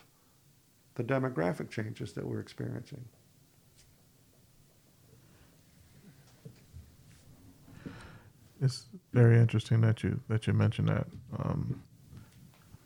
[0.96, 3.06] the demographic changes that we're experiencing.
[8.62, 11.08] It's very interesting that you that you mentioned that.
[11.40, 11.82] Um,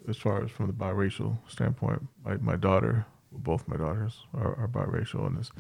[0.08, 4.68] as far as from the biracial standpoint, my, my daughter, both my daughters are, are
[4.68, 5.52] biracial, and it's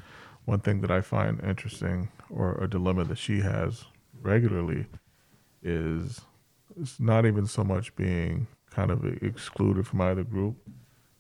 [0.49, 3.85] one thing that I find interesting, or a dilemma that she has
[4.19, 4.87] regularly,
[5.61, 6.21] is
[6.79, 10.57] it's not even so much being kind of excluded from either group,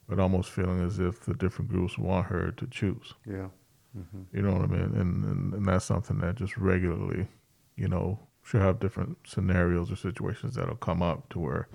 [0.07, 3.13] but almost feeling as if the different groups want her to choose.
[3.25, 3.49] Yeah.
[3.95, 4.35] Mm-hmm.
[4.35, 4.81] You know what I mean?
[5.01, 7.27] And, and and that's something that just regularly,
[7.75, 11.67] you know, she'll have different scenarios or situations that'll come up to where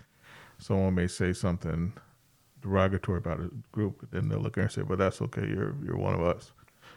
[0.59, 1.93] someone may say something
[2.62, 5.47] derogatory about a group, then they'll look at her and say, "But that's okay.
[5.47, 6.53] You're you're one of us."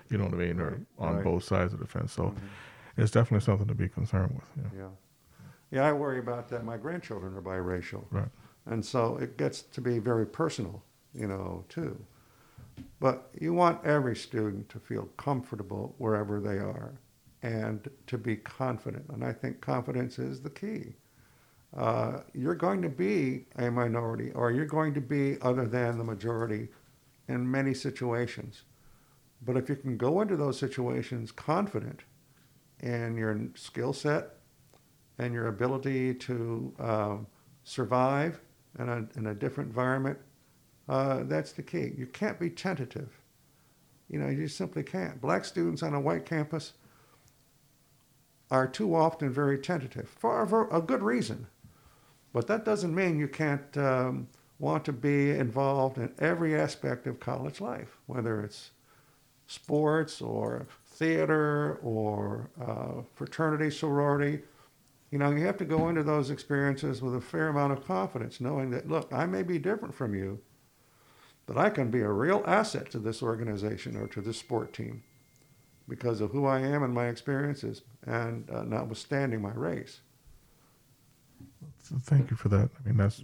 [0.10, 0.60] You know what I mean?
[0.60, 1.24] Or on right.
[1.24, 2.14] both sides of the fence.
[2.14, 3.02] So mm-hmm.
[3.02, 4.66] it's definitely something to be concerned with.
[4.74, 4.80] Yeah.
[4.80, 4.90] yeah.
[5.70, 6.64] Yeah, I worry about that.
[6.64, 8.06] My grandchildren are biracial.
[8.10, 8.30] Right.
[8.66, 11.98] And so it gets to be very personal, you know, too.
[13.00, 16.94] But you want every student to feel comfortable wherever they are
[17.44, 19.06] and to be confident.
[19.10, 20.96] And I think confidence is the key.
[21.76, 26.04] Uh, you're going to be a minority or you're going to be other than the
[26.04, 26.70] majority
[27.28, 28.64] in many situations.
[29.42, 32.02] But if you can go into those situations confident
[32.80, 34.30] in your skill set
[35.18, 37.28] and your ability to um,
[37.64, 38.40] survive
[38.80, 40.18] in a, in a different environment,
[40.90, 41.94] uh, that's the key.
[41.98, 43.10] You can't be tentative.
[44.10, 45.20] You know, you simply can't.
[45.20, 46.74] Black students on a white campus
[48.50, 51.48] are too often very tentative for a, good reason.
[52.32, 54.28] But that doesn't mean you can't um,
[54.60, 58.72] want to be involved in every aspect of college life, whether it's
[59.48, 64.42] sports or theater or uh, fraternity, sorority.
[65.12, 68.42] You know, you have to go into those experiences with a fair amount of confidence,
[68.42, 70.40] knowing that, look, I may be different from you,
[71.46, 75.04] but I can be a real asset to this organization or to this sport team
[75.88, 80.02] because of who I am and my experiences, and uh, notwithstanding my race.
[82.02, 82.70] Thank you for that.
[82.78, 83.24] I mean, that's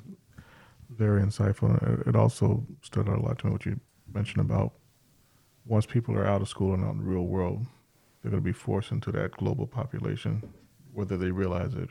[0.90, 2.08] very insightful.
[2.08, 3.78] It- also stood out a lot to me what you
[4.14, 4.72] mentioned about
[5.66, 7.66] once people are out of school and out in the real world,
[8.22, 10.54] they're going to be forced into that global population,
[10.94, 11.90] whether they realize it,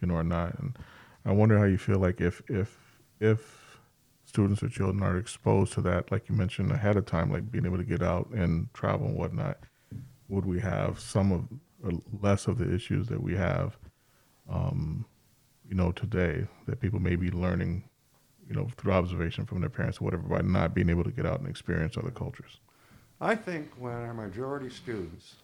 [0.00, 0.58] you know, or not.
[0.58, 0.76] And
[1.24, 2.76] I wonder how you feel like if if
[3.20, 3.80] if
[4.24, 7.64] students or children are exposed to that, like you mentioned ahead of time, like being
[7.64, 9.58] able to get out and travel and whatnot,
[10.28, 11.48] would we have some of
[11.82, 11.92] or
[12.22, 13.78] less of the issues that we have?
[14.50, 15.04] Um,
[15.68, 17.84] you know, today that people may be learning,
[18.48, 21.26] you know, through observation from their parents or whatever, by not being able to get
[21.26, 22.58] out and experience other cultures.
[23.20, 25.34] I think when our majority students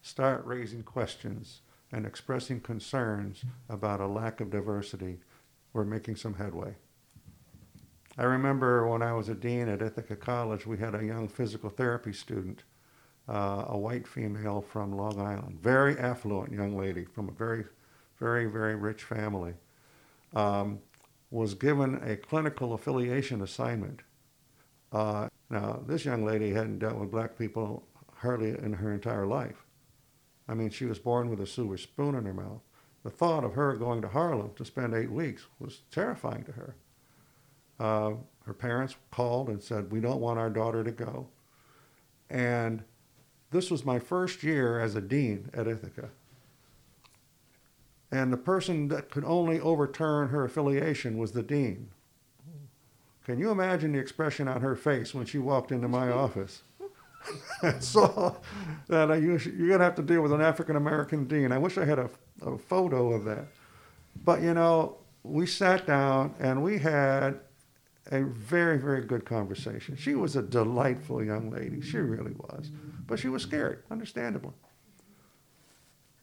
[0.00, 1.60] start raising questions
[1.92, 5.18] and expressing concerns about a lack of diversity,
[5.74, 6.74] we're making some headway.
[8.16, 11.68] I remember when I was a dean at Ithaca College, we had a young physical
[11.68, 12.64] therapy student,
[13.28, 17.64] uh, a white female from Long Island, very affluent young lady from a very,
[18.18, 19.52] very, very rich family,
[20.34, 20.80] um,
[21.30, 24.00] was given a clinical affiliation assignment.
[24.90, 29.64] Uh, now, this young lady hadn't dealt with black people hardly in her entire life.
[30.46, 32.60] I mean, she was born with a silver spoon in her mouth.
[33.02, 36.74] The thought of her going to Harlem to spend eight weeks was terrifying to her.
[37.78, 38.12] Uh,
[38.44, 41.28] her parents called and said, We don't want our daughter to go.
[42.28, 42.82] And
[43.50, 46.10] this was my first year as a dean at Ithaca.
[48.10, 51.90] And the person that could only overturn her affiliation was the dean.
[53.28, 56.62] Can you imagine the expression on her face when she walked into my office?
[57.62, 58.34] and saw
[58.86, 61.52] that uh, you, you're going to have to deal with an African American dean.
[61.52, 62.08] I wish I had a,
[62.40, 63.48] a photo of that.
[64.24, 67.40] But you know, we sat down and we had
[68.10, 69.94] a very, very good conversation.
[69.94, 71.82] She was a delightful young lady.
[71.82, 72.70] She really was.
[73.06, 74.54] But she was scared, understandably.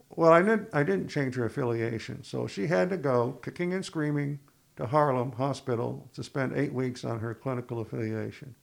[0.09, 2.23] Well, I didn't, I didn't change her affiliation.
[2.23, 4.39] So she had to go, kicking and screaming,
[4.77, 8.55] to Harlem Hospital to spend eight weeks on her clinical affiliation.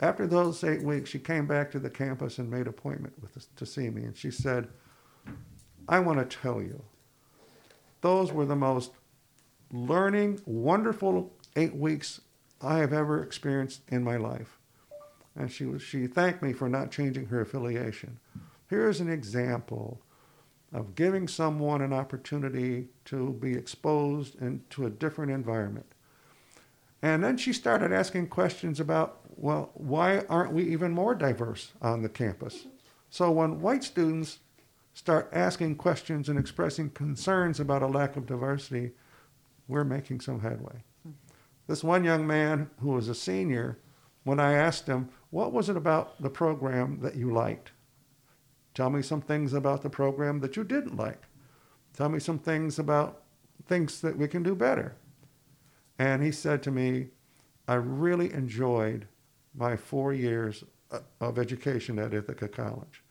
[0.00, 3.66] After those eight weeks, she came back to the campus and made appointment with to
[3.66, 4.04] see me.
[4.04, 4.68] And she said,
[5.88, 6.82] I want to tell you,
[8.00, 8.92] those were the most
[9.72, 12.20] learning, wonderful eight weeks
[12.60, 14.58] I have ever experienced in my life.
[15.34, 18.18] And she, was, she thanked me for not changing her affiliation.
[18.68, 20.00] Here's an example
[20.72, 25.86] of giving someone an opportunity to be exposed into a different environment.
[27.00, 32.02] And then she started asking questions about, well, why aren't we even more diverse on
[32.02, 32.66] the campus?
[33.08, 34.40] So when white students
[34.94, 38.92] start asking questions and expressing concerns about a lack of diversity,
[39.68, 40.82] we're making some headway.
[41.68, 43.78] This one young man who was a senior,
[44.24, 47.70] when I asked him, what was it about the program that you liked?
[48.78, 51.24] Tell me some things about the program that you didn't like.
[51.96, 53.22] Tell me some things about
[53.66, 54.94] things that we can do better.
[55.98, 57.08] And he said to me,
[57.66, 59.08] I really enjoyed
[59.52, 60.62] my four years
[60.92, 63.02] uh, of education at Ithaca College,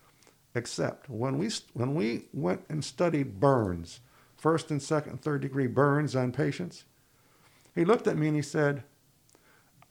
[0.56, 4.00] except when we, when we went and studied burns,
[4.38, 6.86] first and second third degree burns on patients,
[7.76, 8.84] he looked at me and he said,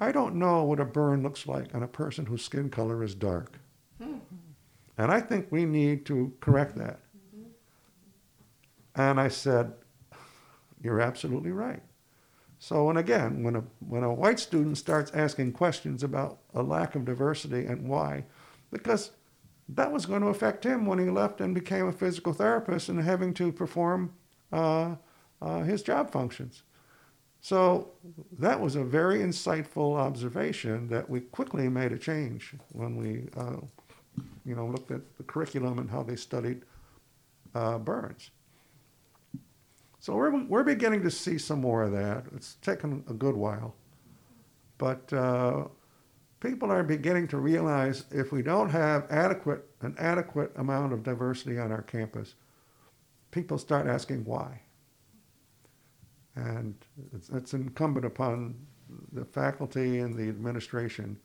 [0.00, 3.14] I don't know what a burn looks like on a person whose skin color is
[3.14, 3.58] dark.
[4.98, 7.00] And I think we need to correct that.
[8.94, 9.72] And I said,
[10.82, 11.82] You're absolutely right.
[12.58, 16.94] So, and again, when a, when a white student starts asking questions about a lack
[16.94, 18.24] of diversity and why,
[18.70, 19.10] because
[19.68, 23.00] that was going to affect him when he left and became a physical therapist and
[23.00, 24.12] having to perform
[24.52, 24.94] uh,
[25.42, 26.62] uh, his job functions.
[27.40, 27.92] So
[28.38, 33.56] that was a very insightful observation that we quickly made a change when we uh,
[34.46, 36.62] you know, looked at the curriculum and how they studied
[37.54, 38.30] uh, burns.
[39.98, 42.26] So we're, we're beginning to see some more of that.
[42.34, 43.74] It's taken a good while.
[44.78, 45.64] But uh,
[46.38, 51.58] people are beginning to realize if we don't have adequate an adequate amount of diversity
[51.58, 52.34] on our campus,
[53.30, 54.60] people start asking why.
[56.36, 56.74] And
[57.14, 58.54] it's, it's incumbent upon
[59.12, 61.18] the faculty and the administration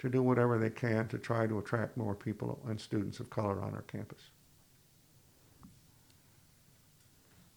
[0.00, 3.60] to do whatever they can to try to attract more people and students of color
[3.60, 4.30] on our campus.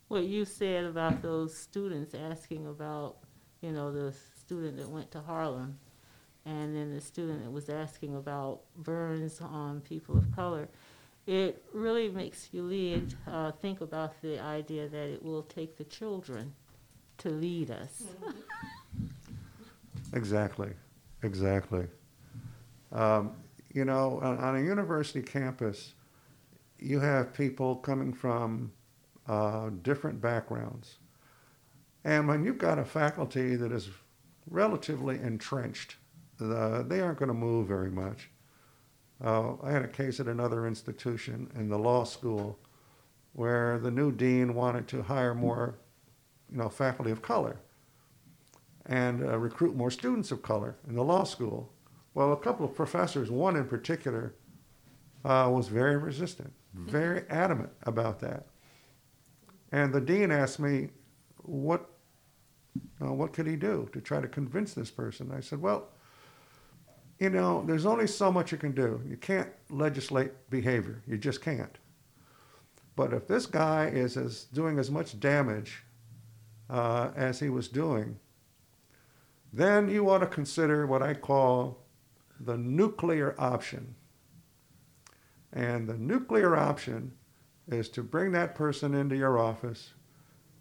[0.10, 3.16] What you said about those students asking about,
[3.62, 5.80] you know, the student that went to Harlem,
[6.46, 10.68] and then the student that was asking about burns on people of color.
[11.26, 15.86] It really makes you lead, uh, think about the idea that it will take the
[15.86, 16.54] children
[17.20, 18.04] to lead us.
[20.12, 20.72] Exactly,
[21.24, 21.88] exactly.
[22.94, 23.32] Um,
[23.74, 25.96] you know, on, on, a university campus,
[26.78, 28.72] you have people coming from
[29.28, 30.98] uh, different backgrounds.
[32.04, 33.90] And when you've got a faculty that is
[34.50, 35.96] relatively entrenched,
[36.38, 38.30] the, they aren't going to move very much.
[39.24, 42.60] Uh, I had a case at another institution in the law school
[43.34, 45.76] where the new dean wanted to hire more,
[46.52, 47.58] you know, faculty of color
[48.86, 51.72] and uh, recruit more students of color in the law school.
[52.14, 54.36] Well, a couple of professors, one in particular,
[55.26, 58.48] uh, was very resistant, very adamant about that.
[59.72, 60.90] And the dean asked me,
[61.38, 61.90] what,
[63.02, 65.32] uh, what could he do to try to convince this person?
[65.36, 65.90] I said, well,
[67.20, 69.02] you know, there's only so much you can do.
[69.08, 71.02] You can't legislate behavior.
[71.08, 71.78] You just can't.
[72.96, 75.84] But if this guy is as, doing as much damage
[76.70, 78.20] uh, as he was doing,
[79.52, 81.83] then you ought to consider what I call
[82.46, 83.96] the nuclear option.
[85.52, 87.14] And the nuclear option
[87.68, 89.94] is to bring that person into your office,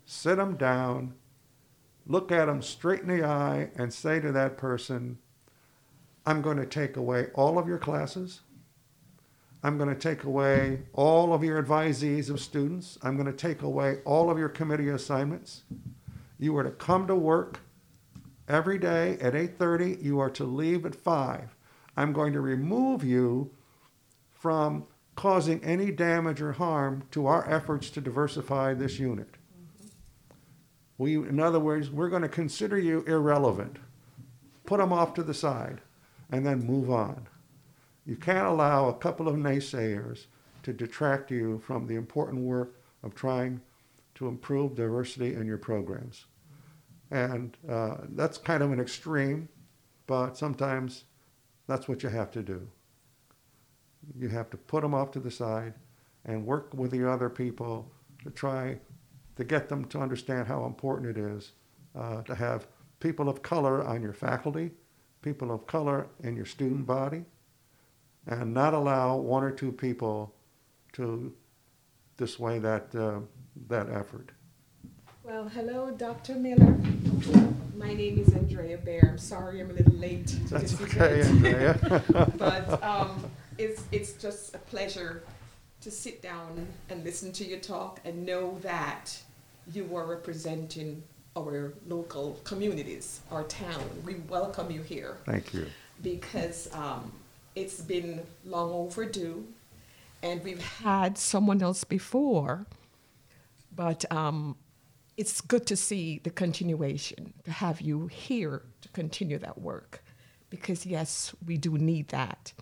[0.04, 1.14] sit them down,
[2.06, 5.18] look at them straight in the eye, and say to that person,
[6.24, 8.42] I'm going to take away all of your classes.
[9.64, 12.98] I'm going to take away all of your advisees of students.
[13.02, 15.62] I'm going to take away all of your committee assignments.
[16.38, 17.60] You are to come to work
[18.48, 20.02] every day at 8:30.
[20.02, 21.56] You are to leave at 5.
[21.96, 23.50] I'm going to remove you
[24.32, 29.28] from causing any damage or harm to our efforts to diversify this unit.
[30.98, 33.78] We, in other words, we're going to consider you irrelevant.
[34.64, 35.80] Put them off to the side
[36.30, 37.28] and then move on.
[38.06, 40.26] You can't allow a couple of naysayers
[40.62, 43.60] to detract you from the important work of trying
[44.14, 46.26] to improve diversity in your programs.
[47.10, 49.48] And uh, that's kind of an extreme,
[50.06, 51.04] but sometimes
[51.72, 52.68] that's what you have to do.
[54.18, 55.72] You have to put them off to the side
[56.26, 57.90] and work with the other people
[58.24, 58.78] to try
[59.36, 61.52] to get them to understand how important it is
[61.98, 62.66] uh, to have
[63.00, 64.70] people of color on your faculty,
[65.22, 67.24] people of color in your student body,
[68.26, 70.34] and not allow one or two people
[70.92, 71.32] to
[72.18, 73.20] dissuade that, uh,
[73.68, 74.30] that effort.
[75.24, 76.34] Well, hello, Dr.
[76.34, 76.76] Miller.
[77.76, 79.08] My name is Andrea Bear.
[79.10, 81.22] I'm sorry I'm a little late to That's this okay.
[81.22, 82.02] Andrea.
[82.38, 85.22] but um, it's, it's just a pleasure
[85.82, 89.16] to sit down and listen to you talk and know that
[89.72, 91.02] you are representing
[91.36, 93.82] our local communities, our town.
[94.04, 95.66] We welcome you here Thank you.
[96.02, 97.12] because um,
[97.54, 99.46] it's been long overdue,
[100.22, 102.66] and we've had someone else before,
[103.74, 104.56] but um,
[105.16, 110.02] it's good to see the continuation, to have you here to continue that work,
[110.50, 112.52] because yes, we do need that.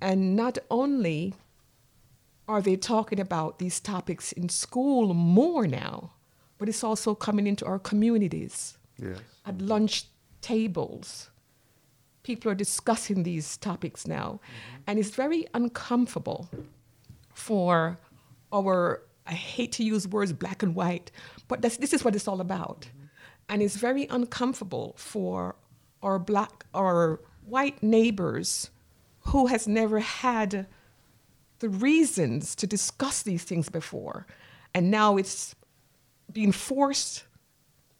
[0.00, 1.34] And not only
[2.48, 6.12] are they talking about these topics in school more now,
[6.58, 9.18] but it's also coming into our communities Yes.
[9.46, 10.04] at lunch
[10.42, 11.30] tables.
[12.22, 14.82] People are discussing these topics now, mm-hmm.
[14.86, 16.48] and it's very uncomfortable
[17.32, 17.98] for
[18.52, 19.02] our.
[19.30, 21.10] I hate to use words black and white,
[21.48, 22.88] but this is what it's all about,
[23.48, 25.56] and it's very uncomfortable for
[26.02, 28.70] our black or white neighbors
[29.20, 30.66] who has never had
[31.60, 34.26] the reasons to discuss these things before,
[34.74, 35.54] and now it's
[36.32, 37.24] being forced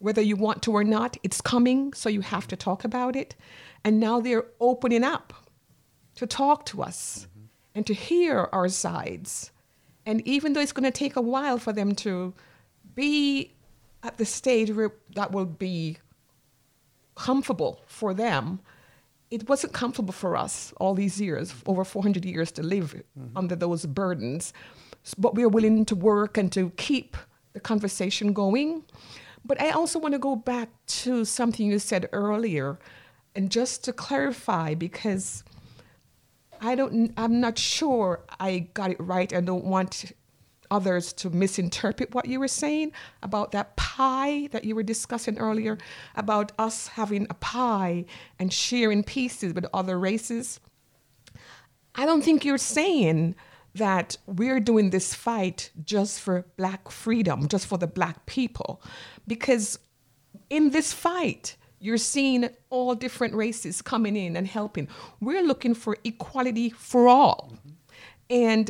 [0.01, 3.35] whether you want to or not, it's coming, so you have to talk about it.
[3.83, 5.31] And now they're opening up
[6.15, 7.45] to talk to us mm-hmm.
[7.75, 9.51] and to hear our sides.
[10.05, 12.33] And even though it's going to take a while for them to
[12.95, 13.53] be
[14.03, 15.97] at the stage where that will be
[17.15, 18.59] comfortable for them,
[19.29, 23.37] it wasn't comfortable for us all these years, over 400 years, to live mm-hmm.
[23.37, 24.53] under those burdens.
[25.17, 27.15] But we are willing to work and to keep
[27.53, 28.83] the conversation going.
[29.45, 32.77] But I also want to go back to something you said earlier,
[33.35, 35.43] and just to clarify, because
[36.61, 39.33] I don't, I'm not sure I got it right.
[39.33, 40.11] I don't want
[40.69, 45.77] others to misinterpret what you were saying about that pie that you were discussing earlier,
[46.15, 48.05] about us having a pie
[48.39, 50.59] and sharing pieces with other races.
[51.95, 53.35] I don't think you're saying
[53.75, 58.81] that we're doing this fight just for black freedom, just for the black people.
[59.27, 59.79] Because
[60.49, 64.87] in this fight, You're seeing all different races coming in and helping.
[65.19, 67.53] We're looking for equality for all.
[68.29, 68.69] And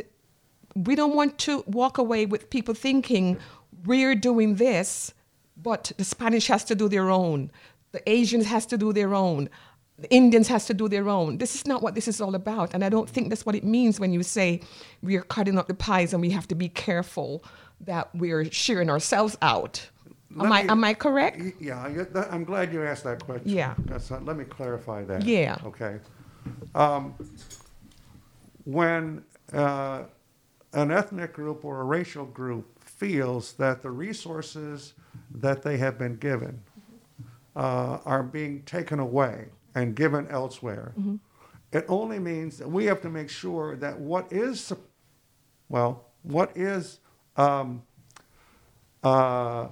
[0.75, 3.37] we don't want to walk away with people thinking
[3.85, 5.13] we're doing this,
[5.57, 7.51] but the Spanish has to do their own,
[7.91, 9.49] the Asians has to do their own,
[9.97, 11.37] the Indians has to do their own.
[11.37, 13.65] This is not what this is all about, and I don't think that's what it
[13.65, 14.61] means when you say
[15.01, 17.43] we are cutting up the pies and we have to be careful
[17.81, 19.89] that we're sharing ourselves out.
[20.35, 21.41] Let Am I me- am I correct?
[21.59, 23.49] Yeah, I get that- I'm glad you asked that question.
[23.49, 23.73] Yeah.
[23.85, 25.23] That's, not- let me clarify that.
[25.25, 25.57] Yeah.
[25.65, 25.99] Okay.
[26.75, 27.13] Um,
[28.63, 29.23] When
[29.53, 30.03] uh,
[30.73, 34.93] an ethnic group or a racial group feels that the resources
[35.33, 36.61] that they have been given
[37.55, 40.93] uh, are being taken away and given elsewhere,
[41.71, 44.71] it only means that we have to make sure that what is,
[45.67, 46.99] well, what is
[47.37, 47.81] um,
[49.03, 49.69] uh,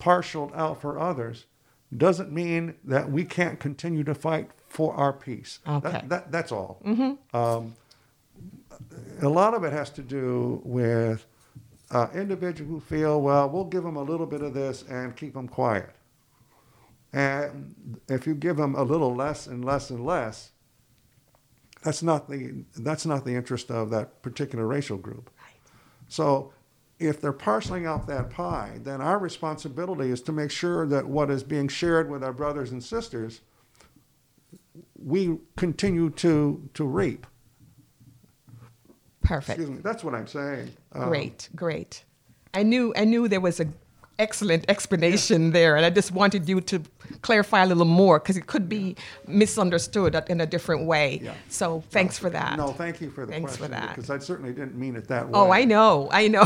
[0.00, 1.46] partialed out for others
[1.96, 5.60] doesn't mean that we can't continue to fight for our piece.
[5.66, 6.02] Okay.
[6.06, 6.80] that- that's all.
[6.84, 7.36] Mm-hmm.
[7.36, 7.74] Um,
[9.22, 11.26] a lot of it has to do with
[11.90, 15.34] uh, individuals who feel, well, we'll give them a little bit of this and keep
[15.34, 15.90] them quiet.
[17.12, 20.52] And if you give them a little less and less and less,
[21.82, 25.30] that's not the that's not the interest of that particular racial group.
[25.42, 25.54] Right.
[26.08, 26.52] So
[27.00, 31.30] if they're parceling out that pie, then our responsibility is to make sure that what
[31.30, 33.40] is being shared with our brothers and sisters,
[35.02, 37.26] we continue to to reap.
[39.22, 39.58] Perfect.
[39.58, 39.82] Excuse me.
[39.82, 40.70] That's what I'm saying.
[40.92, 42.04] Um, Great, great.
[42.52, 43.68] I knew I knew there was a
[44.20, 46.82] excellent explanation there, and I just wanted you to
[47.22, 48.94] clarify a little more because it could be
[49.26, 51.20] misunderstood in a different way.
[51.22, 51.34] Yeah.
[51.48, 52.56] So thanks for that.
[52.56, 53.96] No, thank you for the Thanks for question that.
[53.96, 55.32] because I certainly didn't mean it that way.
[55.34, 56.44] Oh, I know, I know.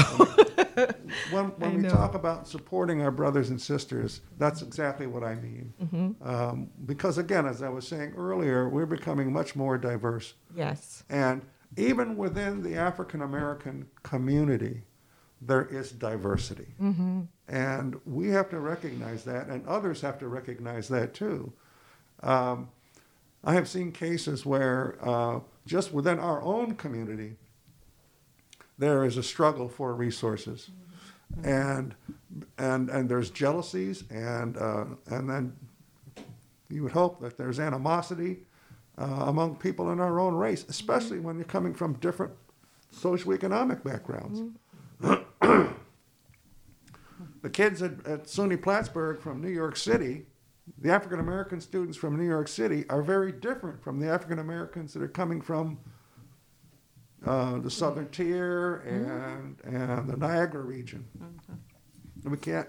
[1.30, 1.90] when, when I we know.
[1.90, 5.72] talk about supporting our brothers and sisters, that's exactly what I mean.
[5.82, 6.28] Mm-hmm.
[6.28, 10.34] Um, because again, as I was saying earlier, we're becoming much more diverse.
[10.54, 11.42] yes, And
[11.76, 14.82] even within the African American community,
[15.42, 16.68] there is diversity.
[17.48, 21.52] And we have to recognize that, and others have to recognize that too.
[22.22, 22.68] Um,
[23.42, 27.36] I have seen cases where uh, just within our own community,
[28.78, 30.70] there is a struggle for resources.
[31.42, 31.94] And,
[32.58, 35.56] and, and there's jealousies, and, uh, and then
[36.70, 38.38] you would hope that there's animosity
[38.96, 42.32] uh, among people in our own race, especially when you're coming from different
[42.94, 44.42] socioeconomic backgrounds.
[47.44, 50.24] the kids at, at SUNY Plattsburgh from New York City,
[50.78, 54.94] the African American students from New York City are very different from the African Americans
[54.94, 55.78] that are coming from
[57.26, 61.04] uh, the Southern Tier and, and the Niagara region.
[62.22, 62.68] And we can't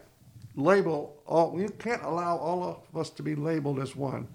[0.57, 2.61] label all, we can't allow all
[2.91, 4.27] of us to be labeled as one.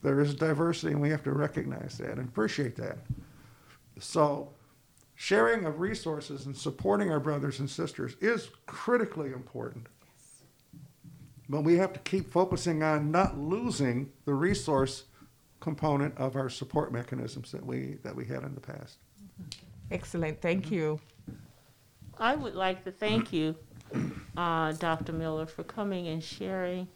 [0.00, 2.98] There is diversity, and we have to recognize that and appreciate that.
[3.98, 4.52] So,
[5.22, 9.86] sharing of resources and supporting our brothers and sisters is critically important.
[11.48, 15.04] But we have to keep focusing on not losing the resource
[15.60, 18.96] component of our support mechanisms that we that we had in the past.
[19.92, 20.42] excellent.
[20.42, 20.98] Thank you.
[22.18, 23.54] I would like to thank you,
[24.36, 25.12] uh, Dr.
[25.12, 26.88] Miller, for coming and sharing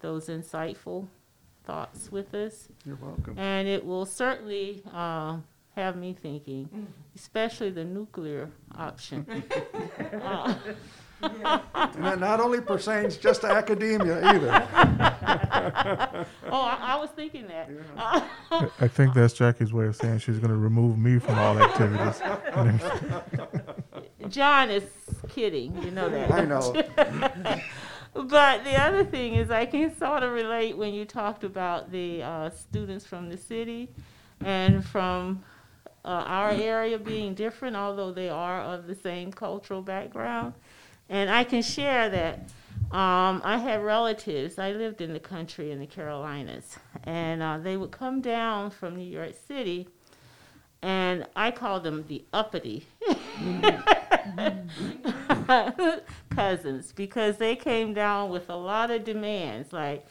[0.00, 1.08] those insightful
[1.64, 2.68] thoughts with us.
[2.84, 3.38] You're welcome.
[3.38, 5.38] And it will certainly uh,
[5.76, 9.26] have me thinking, especially the nuclear option.
[10.22, 10.54] Uh,
[11.22, 14.50] And that not only pertains just to academia either.
[16.50, 17.70] oh, I, I was thinking that.
[17.96, 18.28] I-
[18.80, 22.20] I think that's Jackie's way of saying she's going to remove me from all activities.
[24.28, 24.84] John is
[25.28, 26.32] kidding, you know that.
[26.32, 26.72] I know.
[28.14, 32.22] But the other thing is, I can sort of relate when you talked about the
[32.22, 33.88] uh, students from the city
[34.44, 35.44] and from
[36.04, 40.54] uh, our area being different, although they are of the same cultural background.
[41.08, 42.38] And I can share that
[42.90, 44.58] um, I had relatives.
[44.58, 48.96] I lived in the country in the Carolinas, and uh, they would come down from
[48.96, 49.88] New York City,
[50.82, 52.86] and I call them the uppity
[56.30, 60.04] cousins because they came down with a lot of demands like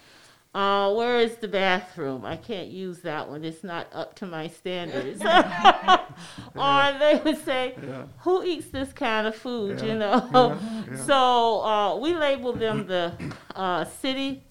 [0.53, 2.25] uh, where is the bathroom?
[2.25, 3.45] I can't use that one.
[3.45, 5.21] It's not up to my standards.
[6.55, 8.03] or they would say, Yeah.
[8.19, 10.29] who eats this kind of food, Yeah, you know?
[10.33, 10.95] yeah, yeah.
[11.05, 13.13] So uh, we labeled them the
[13.55, 14.43] uh, city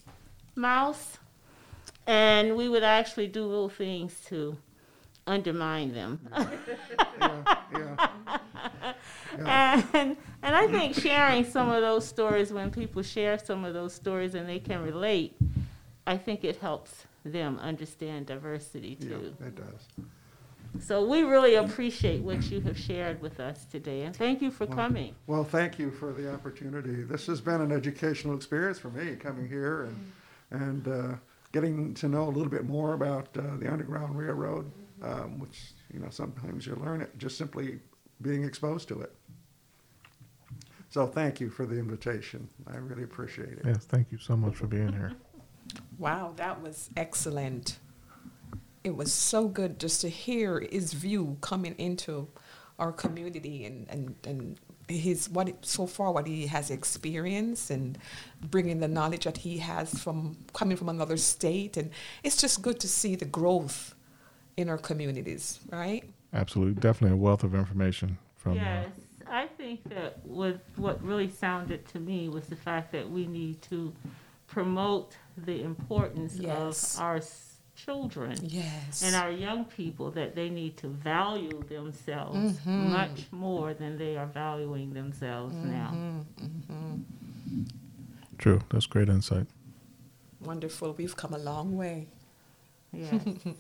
[0.55, 1.19] mouse,
[2.07, 4.57] and we would actually do little things to
[5.27, 6.19] undermine them.
[6.35, 8.09] Yeah, yeah.
[9.39, 9.83] Yeah.
[9.95, 13.95] And and I think sharing some of those stories when people share some of those
[13.95, 15.37] stories and they can relate,
[16.11, 19.33] I think it helps them understand diversity too.
[19.39, 19.47] Yeah, too.
[19.47, 20.85] it does.
[20.85, 24.67] So we really appreciate what you have shared with us today, and thank you for
[24.67, 25.15] Well, coming.
[25.29, 27.05] Well, thank you for the opportunity.
[27.05, 30.13] This has been an educational experience for me, coming here and,
[30.51, 31.15] and uh,
[31.53, 34.69] getting to know a little bit more about uh, the Underground Railroad,
[35.03, 37.79] um, which, you know, sometimes you learn it just simply
[38.21, 39.15] being exposed to it.
[40.89, 42.49] So thank you for the invitation.
[42.67, 43.63] I really appreciate it.
[43.65, 45.13] Yes, thank you so much for being here.
[46.01, 47.79] Wow, that was excellent.
[48.83, 52.27] It was so good just to hear his view coming into
[52.79, 57.99] our community and, and, and his what it, so far what he has experienced and
[58.41, 61.91] bringing the knowledge that he has from coming from another state and
[62.25, 63.95] it's just good to see the growth
[64.57, 66.05] in our communities, right?
[66.33, 68.53] Absolutely, definitely a wealth of information from.
[68.53, 68.89] uh, Yes,
[69.29, 73.61] I think that with what really sounded to me was the fact that we need
[73.63, 73.93] to
[74.47, 76.97] promote the importance Yes.
[76.97, 77.21] of our
[77.77, 79.03] children Yes.
[79.03, 82.91] and our young people that they need to value themselves Mhm.
[82.91, 85.91] much more than they are valuing themselves now.
[85.95, 87.63] Mm-hmm.
[88.39, 89.47] True, that's great insight.
[90.45, 90.93] Wonderful.
[90.93, 92.09] We've come a long way.
[92.93, 93.15] Yes.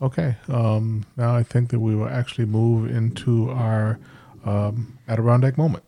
[0.00, 3.98] Okay, um, now I think that we will actually move into our
[4.44, 5.82] um, Adirondack moment.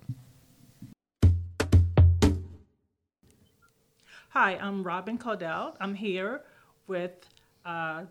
[4.30, 5.74] Hi, I'm Robin Caudell.
[5.80, 6.42] I'm here
[6.86, 7.12] with
[7.64, 8.04] uh,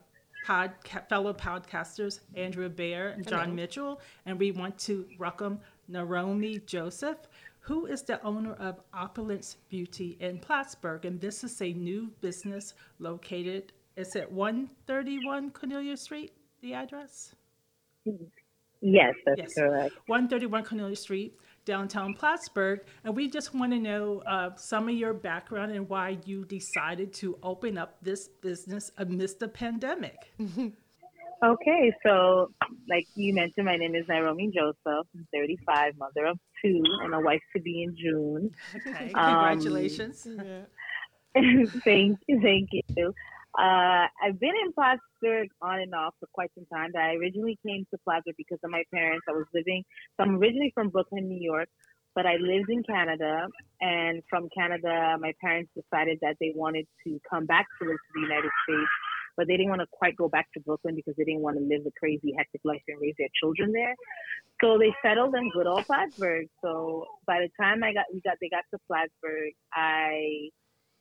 [0.46, 3.54] podca- fellow podcasters Andrea Bear and John Hello.
[3.54, 5.60] Mitchell, and we want to welcome
[5.90, 7.18] Naromie Joseph,
[7.62, 12.74] who is the owner of Opulence Beaute in Plattsburgh, and this is a new business
[13.00, 13.72] located.
[13.96, 16.34] It's at 131 Cornelia Street.
[16.62, 17.34] The address.
[18.82, 19.54] Yes, that's Yes.
[19.58, 19.96] correct.
[20.08, 22.82] 131 Cornelia Street, downtown Plattsburgh.
[23.03, 27.14] And we just want to know uh, some of your background and why you decided
[27.16, 30.32] to open up this business amidst the pandemic.
[31.41, 32.51] Okay, so
[32.89, 35.07] like you mentioned, my name is Naromie Joseph.
[35.16, 38.51] I'm 35, mother of two, and a wife to be in June.
[38.76, 40.28] Okay, Um, congratulations.
[41.86, 43.14] thank you, thank you.
[43.58, 46.91] Uh, I've been in Plattsburgh on and off for quite some time.
[46.97, 49.26] I originally came to Plattsburgh because of my parents.
[49.28, 49.84] I was living,
[50.18, 51.68] so I'm originally from Brooklyn, New York,
[52.16, 53.47] but I lived in Canada.
[53.82, 58.12] And from Canada, my parents decided that they wanted to come back to live to
[58.14, 58.91] the United States,
[59.36, 61.64] but they didn't want to quite go back to Brooklyn because they didn't want to
[61.64, 63.95] live a crazy, hectic life and raise their children there.
[64.62, 66.47] So they settled in good old Plattsburgh.
[66.62, 70.50] So by the time I got, we got, they got to Plattsburgh, I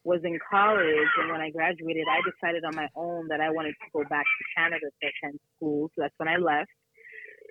[0.09, 3.75] was in college and when I graduated I decided on my own that I wanted
[3.83, 5.81] to go back to Canada to attend school.
[5.93, 6.73] So that's when I left.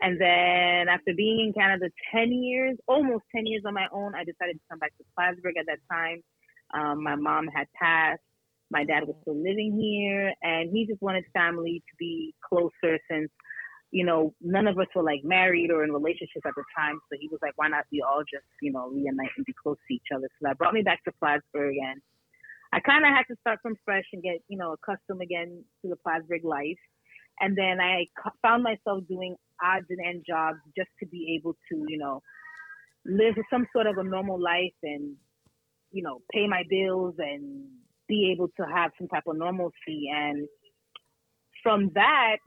[0.06, 4.24] And then after being in Canada ten years, almost ten years on my own, I
[4.32, 6.20] decided to come back to Plattsburgh at that time.
[6.78, 8.22] Um, my mom had passed.
[8.70, 13.32] My dad was still living here and he just wanted family to be closer since,
[13.92, 17.00] you know, none of us were like married or in relationships at the time.
[17.08, 19.80] So he was like, why not we all just, you know, reunite and be close
[19.88, 20.28] to each other.
[20.36, 22.02] So that brought me back to Plattsburgh and
[22.74, 25.90] I kind of had to start from fresh and get, you know, accustomed again to
[25.90, 26.78] the Plattsburgh life.
[27.40, 28.08] And then I
[28.42, 32.22] found myself doing odds and end jobs just to be able to, you know,
[33.06, 35.16] live some sort of a normal life and,
[35.92, 37.66] you know, pay my bills and
[38.08, 40.10] be able to have some type of normalcy.
[40.14, 40.48] And
[41.64, 42.38] from that,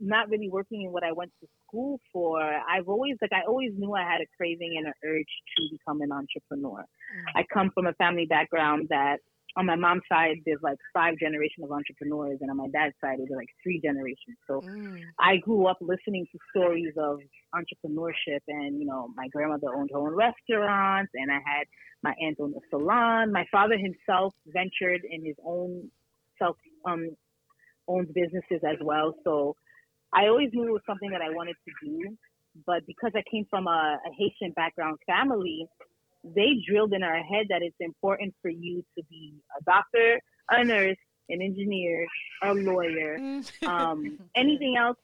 [0.00, 3.72] not really working in what I went to school for, I've always, like, I always
[3.76, 5.24] knew I had a craving and an urge
[5.56, 6.80] to become an entrepreneur.
[6.80, 7.40] Mm.
[7.40, 9.18] I come from a family background that
[9.56, 13.18] on my mom's side, there's like five generations of entrepreneurs, and on my dad's side,
[13.18, 14.36] there's like three generations.
[14.48, 15.00] So Mm.
[15.18, 17.20] I grew up listening to stories of
[17.54, 21.66] entrepreneurship, and you know, my grandmother owned her own restaurants, and I had
[22.02, 23.32] my aunt owned a salon.
[23.32, 25.90] My father himself ventured in his own
[26.38, 27.10] self um,
[27.86, 29.14] owned businesses as well.
[29.24, 29.56] So
[30.12, 32.16] I always knew it was something that I wanted to do,
[32.66, 35.66] but because I came from a, a Haitian background family,
[36.24, 40.20] they drilled in our head that it's important for you to be a doctor,
[40.50, 40.96] a nurse,
[41.28, 42.06] an engineer,
[42.42, 43.18] a lawyer.
[43.66, 44.98] Um, anything else,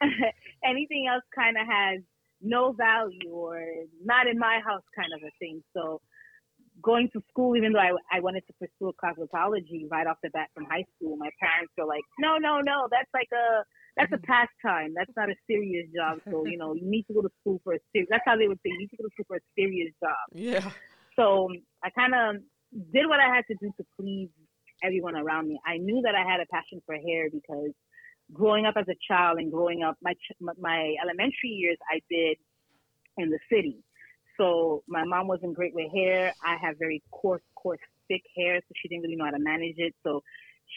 [0.64, 2.00] anything else kind of has
[2.40, 3.62] no value or
[4.04, 5.62] not in my house kind of a thing.
[5.74, 6.00] So
[6.82, 10.30] going to school, even though I, I wanted to pursue a cosmetology right off the
[10.30, 13.64] bat from high school, my parents were like, no, no, no, that's like a,
[13.96, 14.92] that's a pastime.
[14.94, 16.18] That's not a serious job.
[16.30, 18.46] So, you know, you need to go to school for a serious, that's how they
[18.46, 20.26] would say, you need to go to school for a serious job.
[20.32, 20.70] Yeah.
[21.16, 21.48] So
[21.82, 22.42] I kind of
[22.92, 24.28] did what I had to do to please
[24.84, 25.58] everyone around me.
[25.66, 27.72] I knew that I had a passion for hair because
[28.32, 32.36] growing up as a child and growing up, my ch- my elementary years I did
[33.16, 33.78] in the city.
[34.36, 36.34] So my mom wasn't great with hair.
[36.44, 39.76] I have very coarse, coarse thick hair, so she didn't really know how to manage
[39.78, 39.94] it.
[40.04, 40.22] So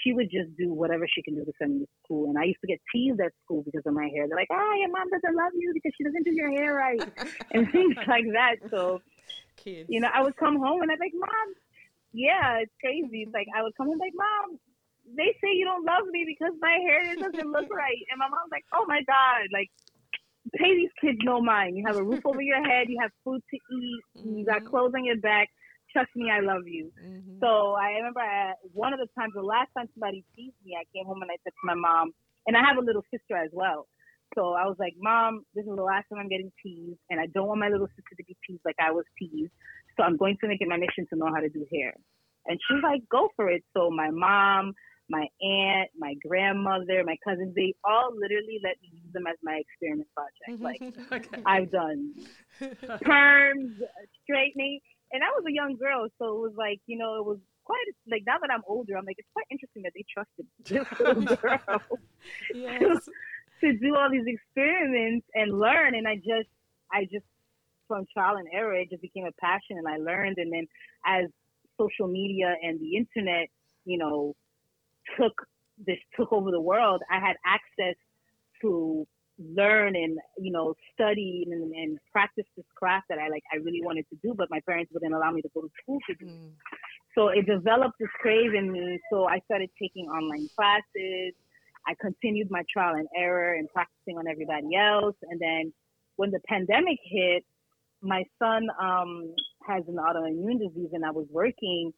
[0.03, 2.29] she would just do whatever she can do to send me to school.
[2.29, 4.27] And I used to get teased at school because of my hair.
[4.27, 7.01] They're like, "Oh, your mom doesn't love you because she doesn't do your hair right,"
[7.53, 8.61] and things like that.
[8.69, 9.01] So,
[9.57, 9.89] Kids.
[9.89, 11.47] you know, I would come home and I'd be like, "Mom,
[12.13, 14.59] yeah, it's crazy." It's like I would come home like, "Mom,
[15.17, 18.51] they say you don't love me because my hair doesn't look right," and my mom's
[18.51, 19.69] like, "Oh my god, like."
[20.55, 21.77] Pay these kids no mind.
[21.77, 22.87] You have a roof over your head.
[22.87, 24.01] You have food to eat.
[24.23, 24.69] You got Mhm.
[24.71, 25.47] clothes on your back.
[25.91, 26.91] Trust me, I love you.
[27.01, 27.39] Mhm.
[27.39, 30.85] So I remember at one of the times, the last time somebody teased me, I
[30.93, 32.13] came home and I said to my mom,
[32.47, 33.87] and I have a little sister as well.
[34.35, 37.25] So I was like, Mom, this is the last time I'm getting teased, and I
[37.27, 39.51] don't want my little sister to be teased like I was teased.
[39.97, 41.93] So I'm going to make it my mission to know how to do hair.
[42.45, 43.63] And she's like, Go for it.
[43.75, 44.73] So my mom,
[45.09, 49.61] my aunt, my grandmother, my cousins, they all literally let me use them as my
[49.65, 50.61] experiment project.
[50.61, 50.81] Like
[51.11, 51.41] Okay.
[51.45, 52.13] I've done
[52.61, 53.75] perms,
[54.23, 54.79] straightening,
[55.11, 57.85] and I was a young girl, so it was like you know it was quite
[58.09, 61.35] like now that I'm older, I'm like it's quite interesting that they trusted this little
[61.41, 61.81] girl
[62.53, 63.09] yes.
[63.61, 66.49] to do all these experiments and learn, and I just
[66.91, 67.25] I just
[67.87, 70.67] from trial and error it just became a passion, and I learned, and then
[71.05, 71.25] as
[71.79, 73.47] social media and the internet,
[73.85, 74.35] you know,
[75.17, 75.33] took
[75.85, 77.95] this took over the world, I had access
[78.61, 79.07] to
[79.39, 83.81] learn and you know study and, and practice this craft that I like I really
[83.81, 86.25] wanted to do, but my parents wouldn't allow me to go to school to do.
[86.25, 86.51] Mm.
[87.15, 88.99] So it developed this crave in me.
[89.11, 91.33] So I started taking online classes.
[91.87, 95.15] I continued my trial and error and practicing on everybody else.
[95.23, 95.73] And then
[96.17, 97.43] when the pandemic hit,
[98.01, 99.33] my son um,
[99.67, 101.93] has an autoimmune disease, and I was working.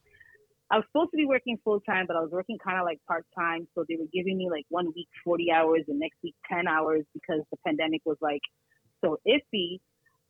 [0.72, 3.00] I was supposed to be working full time, but I was working kind of like
[3.06, 3.68] part time.
[3.76, 7.04] So they were giving me like one week 40 hours, and next week 10 hours
[7.14, 8.42] because the pandemic was like
[9.04, 9.80] so iffy.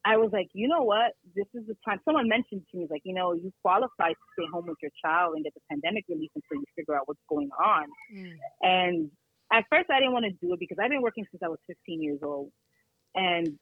[0.03, 1.13] I was like, you know what?
[1.35, 1.99] This is the time.
[2.05, 5.35] Someone mentioned to me, like, you know, you qualify to stay home with your child
[5.35, 7.85] and get the pandemic relief until you figure out what's going on.
[8.11, 8.33] Mm.
[8.63, 9.11] And
[9.53, 11.59] at first, I didn't want to do it because I've been working since I was
[11.67, 12.51] 15 years old.
[13.13, 13.59] And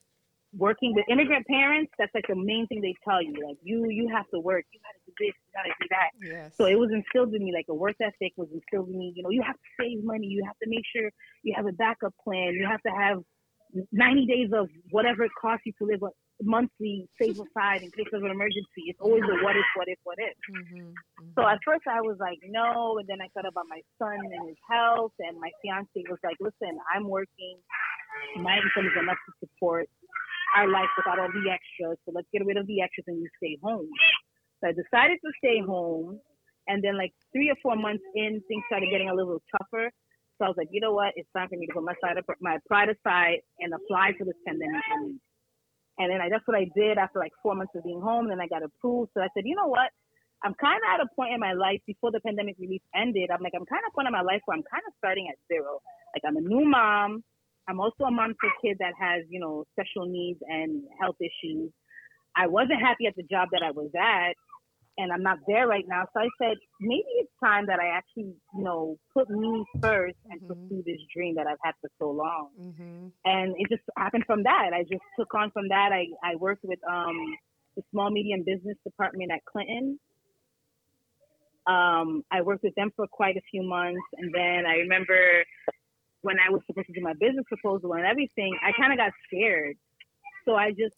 [0.55, 3.33] working with immigrant parents, that's like the main thing they tell you.
[3.45, 4.65] Like, you you have to work.
[4.71, 5.35] You got to do this.
[5.37, 6.09] You got to do that.
[6.21, 6.57] Yes.
[6.57, 9.13] So it was instilled in me, like a work ethic was instilled in me.
[9.15, 10.27] You know, you have to save money.
[10.27, 11.09] You have to make sure
[11.43, 12.53] you have a backup plan.
[12.53, 13.19] You have to have
[13.91, 16.01] 90 days of whatever it costs you to live
[16.41, 18.89] monthly, save aside in case of an emergency.
[18.89, 20.33] It's always a what if, what if, what if.
[20.49, 20.93] Mhm.
[21.37, 22.97] So at first I was like, no.
[22.97, 25.13] And then I thought about my son and his health.
[25.19, 27.59] And my fiance was like, listen, I'm working.
[28.37, 29.87] My income is enough to support
[30.57, 31.97] our life without all the extras.
[32.05, 33.89] So let's get rid of the extras and you stay home.
[34.61, 36.19] So I decided to stay home.
[36.67, 39.89] And then like three or four months in, things started getting a little tougher.
[40.37, 41.13] So I was like, you know what?
[41.15, 44.23] It's time for me to put my side up, my pride aside and apply for
[44.23, 44.83] this pandemic.
[45.99, 48.29] And then I, that's what I did after like four months of being home.
[48.29, 49.11] Then I got approved.
[49.13, 49.91] So I said, you know what?
[50.43, 53.31] I'm kind of at a point in my life before the pandemic relief ended.
[53.31, 54.93] I'm like, I'm kind of at a point in my life where I'm kind of
[54.97, 55.83] starting at zero.
[56.15, 57.23] Like I'm a new mom.
[57.69, 61.17] I'm also a mom to a kid that has, you know, special needs and health
[61.21, 61.71] issues.
[62.35, 64.33] I wasn't happy at the job that I was at,
[64.97, 66.05] and I'm not there right now.
[66.13, 70.41] So I said, maybe it's time that I actually, you know, put me first and
[70.41, 70.47] Mhm.
[70.47, 73.11] pursue this dream that I've had for so long Mhm.
[73.25, 74.71] and it just happened from that.
[74.73, 75.91] I just took on from that.
[75.91, 77.37] I, I worked with um,
[77.75, 79.99] the small medium business department at Clinton.
[81.67, 85.43] Um, I worked with them for quite a few months, and then I remember
[86.21, 89.11] when I was supposed to do my business proposal and everything, I kind of got
[89.27, 89.77] scared,
[90.45, 90.95] so I just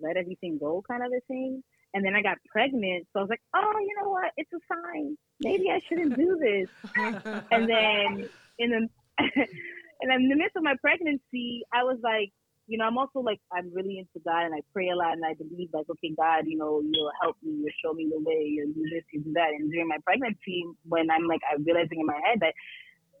[0.00, 1.62] let everything go, kind of a thing.
[1.94, 4.32] And then I got pregnant, so I was like, oh, you know what?
[4.38, 5.16] It's a sign.
[5.40, 6.68] Maybe I shouldn't do this
[7.50, 8.28] and then
[8.58, 8.88] in the
[9.18, 12.32] and in the midst of my pregnancy, I was like,
[12.66, 15.24] you know, I'm also like I'm really into God and I pray a lot and
[15.24, 18.46] I believe like, okay, God, you know, you'll help me, you'll show me the way,
[18.46, 19.50] you'll do this, you do that.
[19.50, 22.54] And during my pregnancy, when I'm like I'm realizing in my head that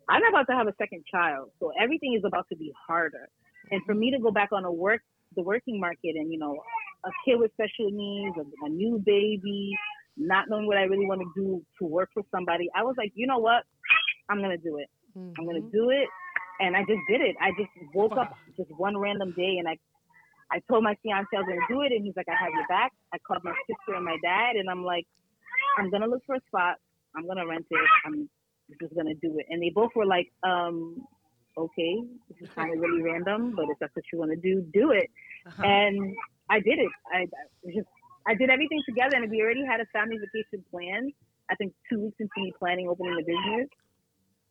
[0.08, 3.28] I'm about to have a second child, so everything is about to be harder.
[3.70, 5.00] And for me to go back on a work
[5.34, 6.56] the working market and you know
[7.04, 9.72] a kid with special needs, a, a new baby,
[10.16, 13.12] not knowing what I really want to do to work for somebody, I was like,
[13.14, 13.64] you know what?
[14.28, 14.88] I'm gonna do it.
[15.38, 15.72] I'm gonna Mhm.
[15.72, 16.08] do it.
[16.60, 17.34] And I just did it.
[17.40, 19.78] I just woke up just one random day and I
[20.50, 22.66] I told my fiance I was gonna do it and he's like, I have your
[22.66, 22.92] back.
[23.14, 25.06] I called my sister and my dad and I'm like,
[25.78, 26.76] I'm gonna look for a spot.
[27.16, 27.88] I'm gonna rent it.
[28.04, 28.28] I'm
[28.80, 29.46] just gonna do it.
[29.50, 31.02] And they both were like, um,
[31.56, 34.64] okay, this is kind of really random, but if that's what you want to do,
[34.72, 35.10] do it.
[35.46, 35.62] Uh-huh.
[35.62, 36.14] And
[36.50, 36.92] I did it.
[37.12, 37.26] I,
[37.68, 37.88] I just
[38.26, 41.12] I did everything together, and we already had a family vacation planned.
[41.50, 43.68] I think two weeks into me planning opening the business.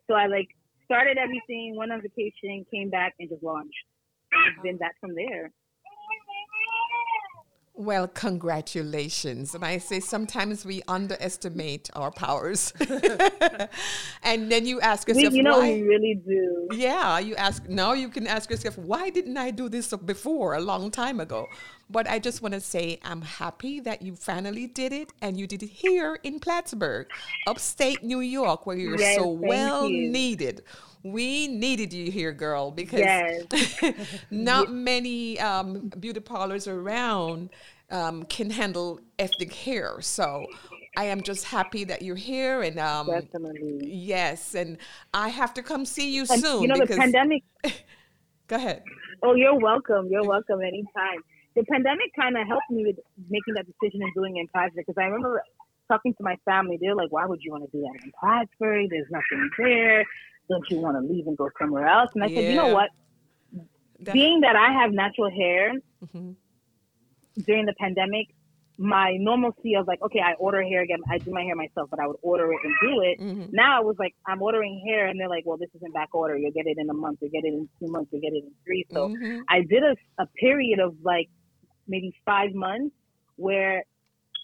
[0.08, 0.48] So I like
[0.86, 3.86] started everything, went on vacation, came back, and just launched.
[4.32, 5.52] And it's been that from there.
[7.74, 9.56] Well, congratulations.
[9.56, 12.74] And I say sometimes we underestimate our powers.
[14.24, 15.74] and then you ask yourself, we, you know, why?
[15.74, 16.68] we really do.
[16.74, 20.60] Yeah, you ask now you can ask yourself, why didn't I do this before a
[20.60, 21.48] long time ago?
[21.90, 25.48] But I just want to say I'm happy that you finally did it and you
[25.48, 27.08] did it here in Plattsburgh,
[27.48, 30.10] upstate New York, where you're Yes, so well you.
[30.10, 30.64] needed.
[31.04, 33.46] We needed you here, girl, because Yes.
[34.32, 37.50] not many um, beauty parlors around
[37.90, 40.00] um, can handle ethnic hair.
[40.02, 40.46] So
[40.96, 43.80] I am just happy that you're here and um, Definitely.
[43.92, 44.78] yes, and
[45.14, 47.44] I have to come see you And, soon you know, because the pandemic.
[48.48, 48.84] go ahead.
[49.24, 50.08] Oh, you're welcome.
[50.10, 51.24] You're welcome anytime.
[51.56, 52.98] The pandemic kind of helped me with
[53.30, 55.42] making that decision and doing it in Plattsburgh because I remember
[55.88, 56.78] talking to my family.
[56.80, 58.90] They're like, "Why would you want to do that in Plattsburgh?
[58.90, 60.06] There's nothing there.
[60.52, 62.90] Don't you want to leave and go somewhere else?" And I said, "You know what?
[64.18, 65.74] Being that I have natural hair
[66.06, 66.36] Mhm.
[67.48, 68.26] during the pandemic,
[68.78, 71.00] my normalcy of like, okay, I order hair again.
[71.10, 73.16] I do my hair myself, but I would order it and do it.
[73.20, 73.50] Mhm.
[73.54, 76.36] Now I was like, I'm ordering hair, and they're like, well, this isn't back order.
[76.38, 77.20] You'll get it in a month.
[77.22, 78.10] You'll get it in two months.
[78.12, 78.86] You'll get it in three.
[78.94, 79.44] So Mhm.
[79.50, 81.30] I did a, a period of like
[81.88, 82.96] maybe five months
[83.36, 83.84] where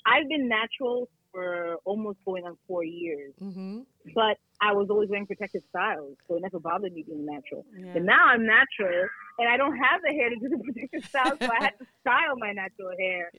[0.05, 3.85] I've been natural for almost going on four years, Mhm.
[4.15, 7.63] but I was always wearing protective styles, so it never bothered me being natural.
[7.77, 7.93] Yeah.
[7.93, 9.07] But now I'm natural,
[9.37, 11.85] and I don't have the hair to do the protective styles, so I had to
[12.01, 13.31] style my natural hair.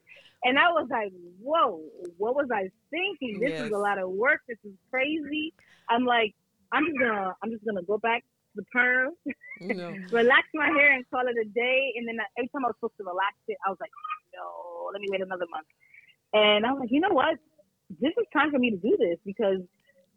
[0.45, 1.11] And I was like,
[1.43, 1.83] whoa,
[2.19, 3.41] what was I thinking?
[3.41, 3.67] This Yes.
[3.67, 4.43] is a lot of work.
[4.47, 5.53] This is crazy.
[5.89, 6.37] I'm like,
[6.71, 9.11] I'm just gonna, I'm just gonna go back to the perm,
[9.59, 9.91] know.
[10.13, 11.95] relax my hair and call it a day.
[11.97, 13.91] And then every time I was supposed to relax it, I was like,
[14.37, 15.67] no, let me wait another month.
[16.33, 17.35] And I was like, you know what?
[17.91, 19.61] This is time for me to do this because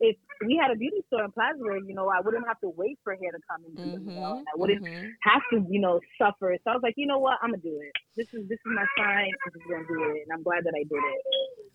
[0.02, 2.98] if we had a beauty store in Plattsburgh, you know, I wouldn't have to wait
[3.04, 5.12] for hair to come and do it, you know, I wouldn't Mhm.
[5.22, 6.58] have to, you know, suffer.
[6.64, 7.38] So I was like, you know what?
[7.42, 7.92] I'm gonna do it.
[8.18, 9.32] This is this is my sign.
[9.46, 11.22] I'm just gonna do it, and I'm glad that I did it.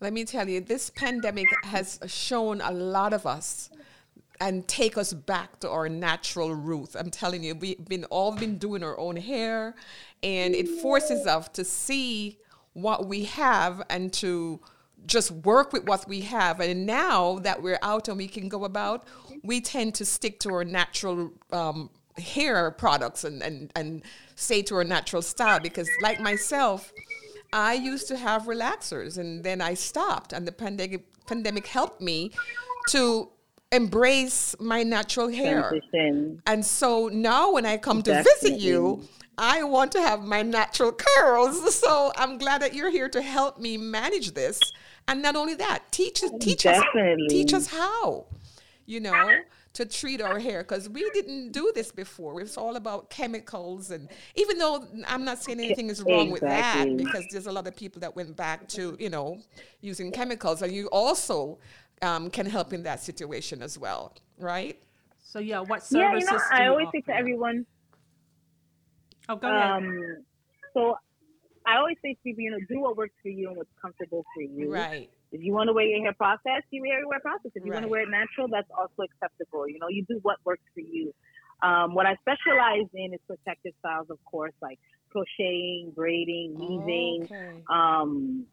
[0.01, 3.71] Let me tell you, this pandemic has shown a lot of us
[4.39, 6.95] and take us back to our natural roots.
[6.95, 9.73] I'm telling you, we've been all been doing our own hair,
[10.21, 12.37] and it forces us to see
[12.73, 14.59] what we have and to
[15.05, 16.59] just work with what we have.
[16.59, 19.05] And now that we're out and we can go about,
[19.43, 24.03] we tend to stick to our natural um, hair products and, and, and
[24.35, 26.91] stay to our natural style because, like myself,
[27.53, 32.31] I used to have relaxers and then I stopped, and the pandemic pandemic helped me
[32.89, 33.29] to
[33.71, 35.69] embrace my natural hair.
[35.69, 36.41] Transition.
[36.45, 39.03] And so now when I come to visit you,
[39.37, 41.75] I want to have my natural curls.
[41.87, 44.59] So I'm glad that you're here to help me manage this.
[45.07, 47.25] And not only that, teach teach Definitely.
[47.25, 48.25] us teach us how,
[48.85, 49.41] you know,
[49.73, 52.41] to treat our hair because we didn't do this before.
[52.41, 56.87] It's all about chemicals and even though I'm not saying anything is wrong with that
[56.97, 59.37] because there's a lot of people that went back to, you know,
[59.81, 61.59] using chemicals and you also
[62.01, 64.79] um, can help in that situation as well, right?
[65.23, 65.93] So yeah, what services?
[65.93, 67.19] Yeah, you know, do I you always say to offer?
[67.19, 67.65] everyone,
[69.29, 69.61] Oh, go ahead.
[69.61, 70.17] um,
[70.73, 70.95] so
[71.65, 74.25] I always say to people, you know, do what works for you and what's comfortable
[74.33, 74.71] for you.
[74.71, 75.09] Right.
[75.33, 77.55] If you want to wear your hair processed, you wear your hair processed.
[77.55, 79.67] If you want to wear it natural, that's also acceptable.
[79.67, 81.13] You know, you do what works for you.
[81.61, 84.79] Um, what I specialize in is protective styles, of course, like
[85.09, 87.23] crocheting, braiding, weaving.
[87.23, 87.63] Okay.
[87.69, 88.45] Um,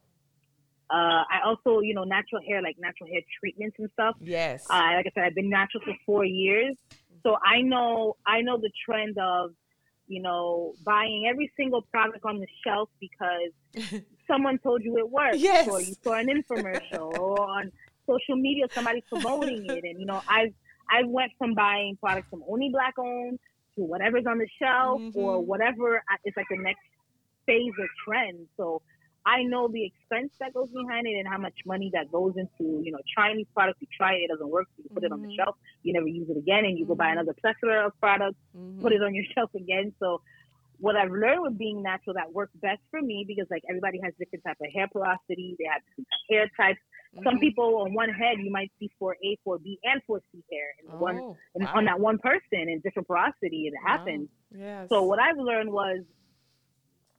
[0.90, 4.16] uh, I also, you know, natural hair, like natural hair treatments and stuff.
[4.20, 4.62] Yes.
[4.68, 6.76] Uh, like I said, I've been natural for four years,
[7.22, 9.50] so I know I know the trend of,
[10.06, 13.52] you know, buying every single product on the shelf because
[14.28, 15.66] someone told you it works, Yes.
[15.68, 17.72] or you saw an infomercial, or on
[18.06, 20.52] social media somebody's promoting it, and you know, I've
[20.90, 23.38] I went from buying products from only black owned
[23.76, 25.46] to whatever's on the shelf or Mhm.
[25.46, 26.84] whatever uh, is like the next
[27.46, 28.46] phase or trend.
[28.56, 28.82] So
[29.26, 32.82] I know the expense that goes behind it and how much money that goes into,
[32.84, 33.80] you know, trying these products.
[33.80, 35.36] You try it, it doesn't work, so you put it on the Mhm.
[35.38, 37.12] shelf, you never use it again, and you go buy Mhm.
[37.12, 38.82] another plethora of products, Mhm.
[38.82, 39.94] put it on your shelf again.
[39.98, 40.20] So
[40.78, 44.12] what I've learned with being natural that works best for me because like everybody has
[44.18, 46.80] different type of hair porosity, they have different hair types.
[47.24, 47.40] Some Mhm.
[47.40, 51.36] people on one head you might see 4A, 4B, and 4C hair in one Oh,
[51.54, 51.74] in, wow.
[51.74, 53.66] on that one person in different porosity.
[53.68, 54.28] It happens.
[54.28, 54.46] Wow.
[54.50, 54.90] Yes.
[54.90, 56.00] So what I've learned was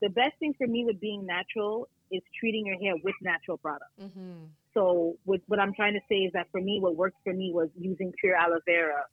[0.02, 4.00] the best thing for me with being natural is treating your hair with natural products.
[4.00, 4.50] Mhm.
[4.74, 7.52] So with, what I'm trying to say is that for me, what worked for me
[7.54, 9.04] was using pure aloe vera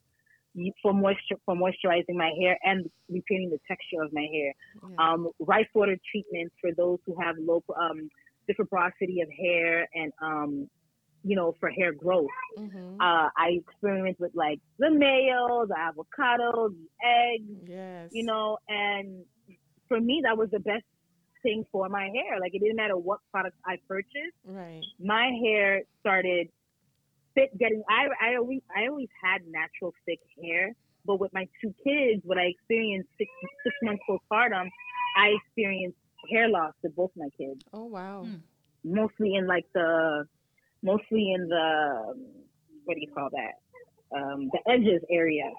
[0.81, 4.53] for moisture for moisturizing my hair and repairing the texture of my hair.
[4.99, 8.09] Um, rice water treatments for those who have low um,
[8.47, 10.69] different porosity of hair and um,
[11.23, 12.29] you know for hair growth.
[12.57, 12.95] Mhm.
[12.99, 18.09] Uh, I experiment with like the mayo, the avocado, the eggs yes.
[18.11, 19.25] you know, and
[19.87, 20.85] for me, that was the best
[21.43, 22.39] thing for my hair.
[22.39, 24.81] Like it didn't matter what product I purchased, Right.
[24.99, 26.47] my hair started
[27.35, 30.73] thick getting I I always I always had natural thick hair,
[31.05, 33.29] but with my two kids, what I experienced six
[33.63, 34.67] six months postpartum,
[35.17, 35.97] I experienced
[36.31, 37.61] hair loss with both my kids.
[37.73, 38.23] Oh wow.
[38.23, 38.35] Hmm.
[38.83, 40.25] Mostly in like the
[40.81, 42.13] mostly in the
[42.85, 43.55] what do you call that?
[44.17, 45.49] Um, the edges area.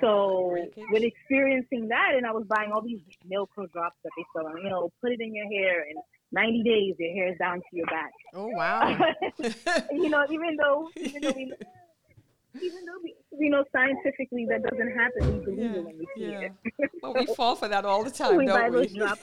[0.00, 0.56] So
[0.90, 4.68] with experiencing that, and I was buying all these Milko drops that they sell, you
[4.68, 5.98] know, put it in your hair, and
[6.32, 8.10] 90 days your hair is down to your back.
[8.34, 8.88] Oh wow.
[9.92, 11.52] you know, even though, even though we,
[12.62, 16.06] even though we, you know, scientifically that doesn't happen, we believe Yeah, it when we
[16.16, 16.40] see yeah.
[16.78, 16.90] it.
[17.02, 18.98] well, we fall for that all the time, We buy don't those we?
[18.98, 19.20] drops.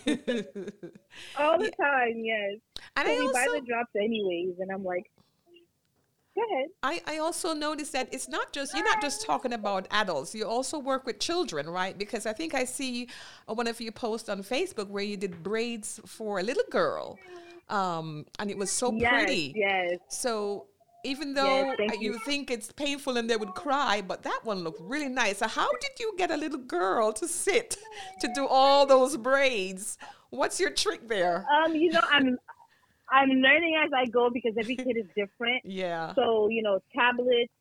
[1.38, 2.56] All the time, yes.
[2.96, 5.12] and So I we buy the drops anyways, and I'm like,
[6.36, 6.68] go ahead.
[6.82, 10.46] I, I also noticed that it's not just you're not just talking about adults you
[10.46, 13.08] also work with children right because i think i see
[13.48, 17.18] uh, one of your posts on facebook where you did braids for a little girl
[17.70, 19.98] um, and it was so yes, pretty yes.
[20.10, 20.66] so
[21.06, 22.20] even though thank uh, you you.
[22.20, 25.70] think it's painful and they would cry but that one looked really nice so how
[25.72, 27.78] did you get a little girl to sit
[28.20, 29.98] to do all those braids
[30.30, 32.38] what's your trick there Um, you know, I'm,
[33.14, 35.64] I'm learning as I go because every kid is different.
[35.64, 37.54] yeah So, you know, tablets,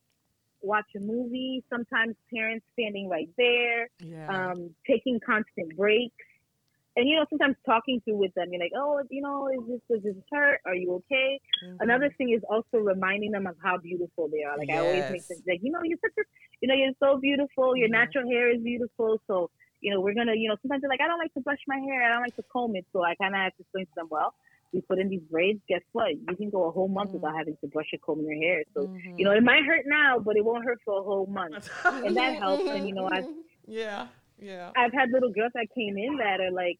[0.63, 6.15] watch a movie, sometimes parents standing right there, yeah um, taking constant breaks.
[6.97, 9.81] And, you know, sometimes talking through with them, you're like, oh, you know, is this,
[9.91, 10.61] does this hurt?
[10.67, 11.41] Are you okay?
[11.63, 11.79] Mhm.
[11.81, 14.59] Another thing is also reminding them of how beautiful they are.
[14.59, 15.29] Like, I always make Yes.
[15.29, 16.25] them, like, you know, you're such a,
[16.61, 17.77] you know, you're so beautiful.
[17.77, 17.99] Your Yeah.
[18.01, 19.21] natural hair is beautiful.
[19.27, 19.51] So,
[19.81, 21.61] you know, we're going to, you know, sometimes they're like, I don't like to brush
[21.67, 22.05] my hair.
[22.05, 22.87] I don't like to comb it.
[22.93, 24.35] So I kind of have to explain to them, well,
[24.73, 25.61] we put in these braids.
[25.69, 26.11] Guess what?
[26.29, 27.15] You can go a whole month Mm.
[27.15, 28.65] without having to brush or comb your hair.
[28.75, 29.19] So, Mhm.
[29.19, 31.69] you know, it might hurt now, but it won't hurt for a whole month.
[32.07, 32.69] And that helps.
[32.69, 33.27] And, you know, I've,
[33.67, 34.09] yeah,
[34.39, 34.71] yeah.
[34.77, 36.79] I've had little girls that came in that are like,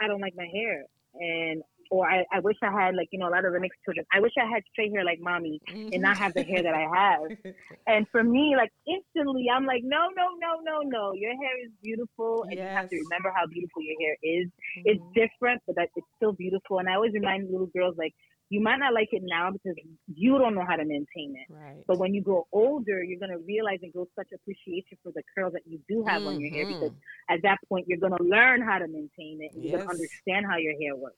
[0.00, 0.84] I don't like my hair.
[1.14, 3.80] And, or I, I wish I had, like, you know, a lot of the mixed
[3.84, 5.60] children, I wish I had straight hair like mommy
[5.92, 7.30] and not have the hair that I have.
[7.86, 11.12] And for me, like, instantly, I'm like, no, no, no, no, no.
[11.14, 12.44] Your hair is beautiful.
[12.50, 14.48] And you have to remember how beautiful your hair is.
[14.84, 15.14] It's Mhm.
[15.14, 16.78] different, but that it's still beautiful.
[16.78, 18.14] And I always remind little girls, like,
[18.50, 19.76] you might not like it now because
[20.14, 21.48] you don't know how to maintain it.
[21.48, 21.84] right.
[21.86, 25.52] But when you grow older, you're gonna realize and grow such appreciation for the curls
[25.52, 26.92] that you do have on your hair because
[27.28, 30.56] at that point you're gonna learn how to maintain it and you're gonna understand how
[30.56, 31.16] your hair works.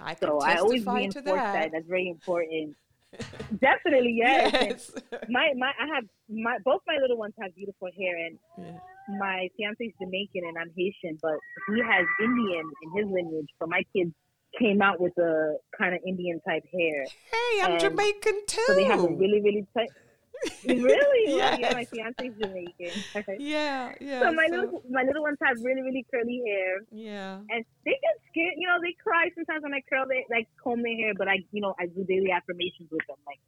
[0.00, 1.52] I can So I always reinforce that.
[1.52, 1.70] that.
[1.72, 2.76] That's very important.
[3.60, 4.52] Definitely, yes.
[4.52, 4.90] Yes.
[5.30, 8.78] My my I have my both my little ones have beautiful hair and Yeah.
[9.18, 11.38] my fiance's Jamaican and I'm Haitian, but
[11.68, 13.48] he has Indian in his lineage.
[13.58, 14.12] So my kids
[14.58, 17.06] came out with a kind of Indian type hair.
[17.30, 18.62] Hey, I'm And Jamaican too.
[18.66, 19.90] So they have a really, really tight.
[20.64, 21.24] Really?
[21.28, 21.90] Oh well, yeah, my Yes.
[21.90, 22.94] fiance's Jamaican.
[23.38, 24.20] yeah, yeah.
[24.20, 27.40] so my so- little my little ones have really, really curly hair, yeah.
[27.50, 28.54] and they get scared.
[28.56, 31.44] You know, they cry sometimes when I curl they like comb their hair, but I,
[31.52, 33.16] you know, I do daily affirmations with them.
[33.26, 33.40] Like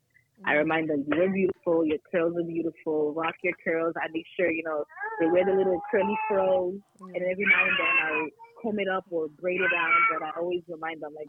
[0.44, 0.58] I mm.
[0.58, 1.84] remind them, you're beautiful.
[1.84, 3.12] Your curls are beautiful.
[3.14, 3.94] Rock your curls.
[3.96, 4.84] I make sure you know
[5.20, 8.28] they wear the little curly fros, and every now and then I
[8.62, 10.00] comb it up or braid it out.
[10.12, 11.28] But I always remind them like,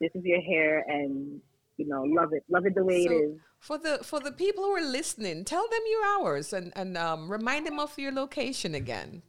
[0.00, 1.40] this is your hair, and
[1.76, 3.38] you know, love it, love it the way So- it is.
[3.60, 7.30] For the for the people who are listening, tell them your hours and and um,
[7.30, 9.22] remind them of your location again.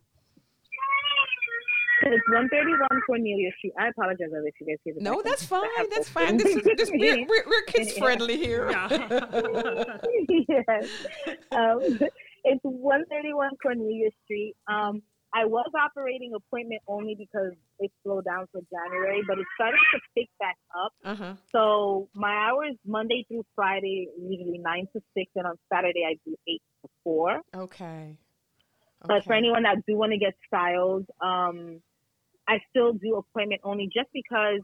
[2.03, 3.73] So it's 131 Cornelia Street.
[3.79, 5.89] I apologize if you guys hear the No, background that's fine.
[5.89, 6.37] That's fine.
[6.37, 8.69] This, is- this, we're, we're, we're kids friendly here.
[10.49, 10.87] yes.
[11.51, 11.79] Um,
[12.43, 14.55] it's 131 Cornelia Street.
[14.67, 15.01] Um,
[15.35, 19.99] I was operating appointment only because it slowed down for January, but it's starting to
[20.15, 20.91] pick back up.
[21.03, 21.33] Uh huh.
[21.51, 26.35] So my hours Monday through Friday usually nine to six, and on Saturday I do
[26.47, 27.41] eight to four.
[27.55, 28.15] Okay.
[29.05, 31.81] But for anyone that do want to get styled, um,
[32.47, 34.61] I still do appointment only just because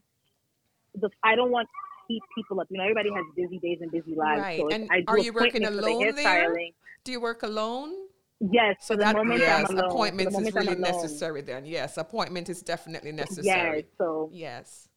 [0.95, 2.67] the I don't want to keep people up.
[2.69, 4.41] You know, everybody has busy days and busy lives.
[4.41, 4.59] Right.
[4.59, 6.55] So And I do are you working alone there?
[7.03, 7.93] Do you work alone?
[8.39, 9.85] Yes, So for the that moment yes, alone.
[9.85, 10.91] appointments for is really I'm alone.
[11.03, 11.41] necessary.
[11.41, 13.85] Then yes, appointment is definitely Yes, necessary.
[13.97, 14.87] so Yes.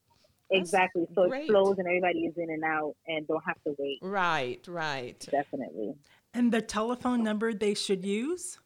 [0.51, 1.07] exactly.
[1.14, 1.45] So great.
[1.45, 3.99] it flows and everybody is in and out and don't have to wait.
[4.03, 4.64] Right.
[4.68, 5.18] Right.
[5.30, 5.95] Definitely.
[6.34, 8.59] And the telephone number they should use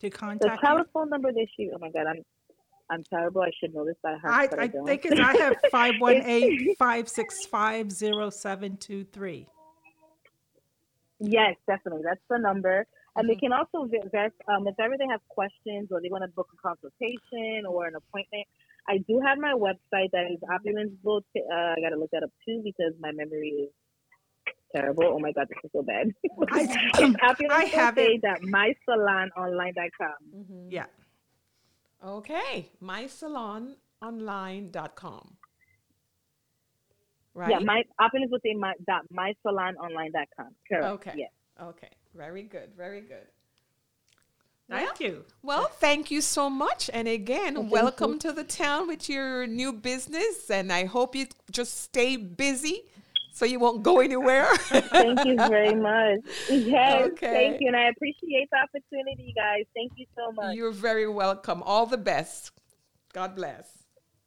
[0.00, 0.68] to contact The contact you?
[0.68, 2.22] telephone number they should Oh my god, I'm
[2.90, 3.42] I'm terrible.
[3.42, 4.34] I should know this by heart.
[4.34, 4.86] I, but I, I don't.
[4.86, 9.46] think it's, I have 518 565 0723.
[11.22, 12.02] Yes, definitely.
[12.04, 12.86] That's the number.
[13.14, 13.40] And they Mhm.
[13.40, 16.48] can also vi- vet, um, if ever they have questions or they want to book
[16.52, 18.46] a consultation or an appointment.
[18.88, 21.22] I do have my website that is Opulence Beaute.
[21.36, 23.70] Uh, I got to look that up too because my memory is
[24.74, 25.04] terrible.
[25.04, 26.10] Oh my God, this is so bad.
[26.50, 26.62] I,
[26.98, 27.16] it's
[27.50, 28.24] I have it.
[28.24, 30.18] opulence.mysalononline.com.
[30.34, 30.66] Mhm.
[30.72, 30.86] Yeah.
[32.02, 32.70] Okay.
[32.80, 35.36] My salon mysalononline.com.
[37.34, 37.50] Right?
[37.50, 40.48] Yeah, my opulence my dot mysalononline.com.
[40.68, 40.84] Correct.
[40.84, 41.12] Okay.
[41.16, 41.30] Yes.
[41.60, 41.88] Okay.
[42.14, 42.70] Very good.
[42.76, 43.26] Very good.
[44.68, 45.24] Thank you.
[45.42, 46.88] Well, thank you so much.
[46.92, 48.18] And again, Well, thank welcome you.
[48.20, 50.50] to the town with your new business.
[50.50, 52.82] And I hope you just stay busy
[53.32, 54.46] so you won't go anywhere.
[54.56, 56.20] Thank you very much.
[56.50, 57.32] Yes, Okay.
[57.32, 57.68] thank you.
[57.68, 59.64] And I appreciate the opportunity, guys.
[59.74, 60.54] Thank you so much.
[60.54, 61.62] You're very welcome.
[61.62, 62.52] All the best.
[63.12, 63.70] God bless.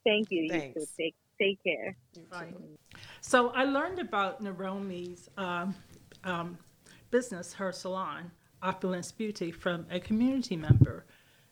[0.04, 0.42] thank you.
[0.42, 0.50] You.
[0.50, 0.86] Thanks.
[0.96, 1.96] Take, take care.
[2.32, 2.54] Right.
[3.26, 5.74] So I learned about Naromie's um,
[6.22, 6.56] um,
[7.10, 8.30] business, her salon,
[8.62, 11.06] Opulence Beaute, from a community member.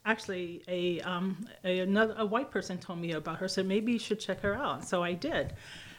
[0.04, 3.98] Actually, a, um, a another a white person told me about her, so maybe you
[3.98, 4.84] should check her out.
[4.84, 5.54] So I did,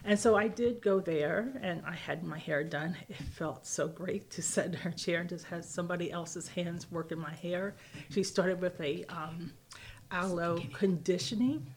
[0.05, 2.95] and so I did go there, and I had my hair done.
[3.09, 6.89] It felt so great to sit in her chair and just have somebody else's hands
[6.89, 7.75] working my hair.
[8.11, 9.51] She started with a um,
[10.09, 11.67] aloe conditioning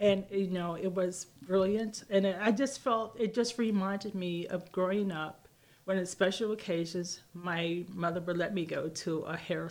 [0.00, 2.04] and you know it was brilliant.
[2.10, 5.46] And it, i just felt it just reminded me of growing up
[5.84, 9.68] when at special occasions my mother would let me go to a hair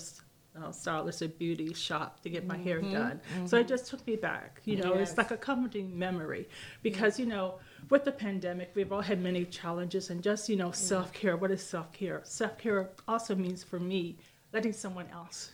[0.61, 3.21] uh, stylist or beauty shop to get my hair done.
[3.45, 5.09] So it just took me back you know Yes.
[5.09, 6.47] it's like a comforting memory.
[6.83, 7.55] Because you know
[7.89, 11.63] with the pandemic we've all had many challenges and just you know self-care what is
[11.63, 12.21] self-care?
[12.23, 14.17] Self-care also means for me
[14.53, 15.51] letting someone else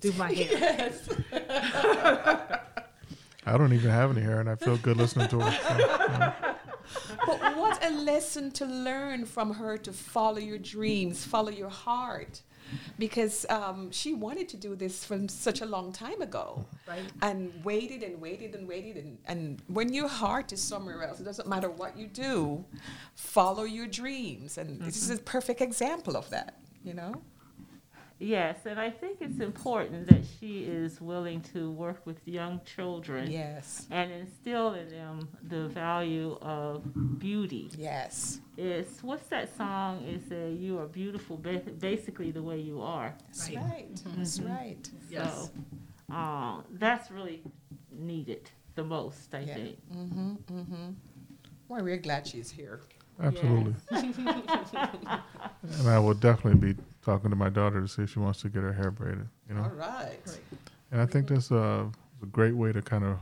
[0.00, 0.92] do my hair
[3.48, 5.50] I don't even have any hair, and I feel good listening to her.
[5.50, 6.32] So, yeah.
[7.26, 12.42] But what a lesson to learn from her to follow your dreams, follow your heart.
[12.98, 16.66] Because um, she wanted to do this from such a long time ago.
[16.86, 17.00] Right.
[17.22, 18.96] And waited and waited and waited.
[18.96, 22.64] And, and when your heart is somewhere else, it doesn't matter what you do,
[23.14, 24.58] follow your dreams.
[24.58, 27.14] And this is a perfect example of that, you know?
[28.20, 33.30] Yes, and I think it's important that she is willing to work with young children
[33.30, 33.86] Yes.
[33.92, 36.82] and instill in them the value of
[37.20, 37.70] beauty.
[37.76, 38.40] Yes.
[38.56, 40.02] It's what's that song?
[40.04, 43.14] It's a you are beautiful, ba- basically the way you are.
[43.28, 43.56] That's Right.
[43.64, 44.02] right.
[44.16, 44.90] That's right.
[45.08, 45.50] yes
[46.08, 47.42] So, um, that's really
[47.92, 49.54] needed the most, I Yeah.
[49.54, 49.78] think.
[49.94, 50.30] Mm-hmm.
[50.58, 50.90] Mm-hmm.
[51.68, 52.80] Well, we're glad she's here.
[53.20, 53.74] Absolutely.
[53.90, 58.50] and I will definitely be talking to my daughter to see if she wants to
[58.50, 59.26] get her hair braided.
[59.48, 60.18] You know, All right.
[60.92, 61.86] and I think this uh,
[62.16, 63.18] is a great way to kind of,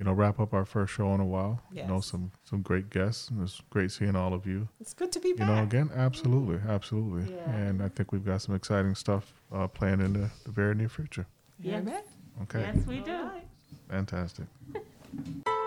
[0.00, 1.62] you know, wrap up our first show in a while.
[1.72, 3.28] You know, some some great guests.
[3.28, 4.66] And it's great seeing all of you.
[4.80, 5.46] It's good to be back.
[5.48, 7.32] You know, again, absolutely, absolutely.
[7.32, 7.50] Yeah.
[7.52, 10.88] And I think we've got some exciting stuff uh, planned in the, the very near
[10.88, 11.26] future.
[11.60, 12.04] You hear Yes.
[12.42, 13.12] Okay, Yes, we do.
[13.12, 13.46] All right.
[13.88, 14.46] fantastic.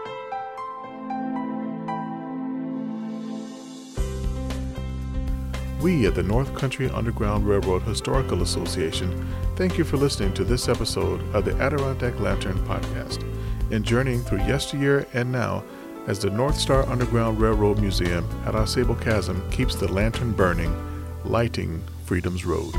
[5.84, 9.28] We at the North Country Underground Railroad Historical Association
[9.58, 13.22] thank you for listening to this episode of the Adirondack Lantern Podcast
[13.70, 15.62] and journeying through yesteryear and now
[16.08, 20.74] as the North Star Underground Railroad Museum at Ausable Chasm keeps the lantern burning,
[21.26, 22.74] lighting freedom's road.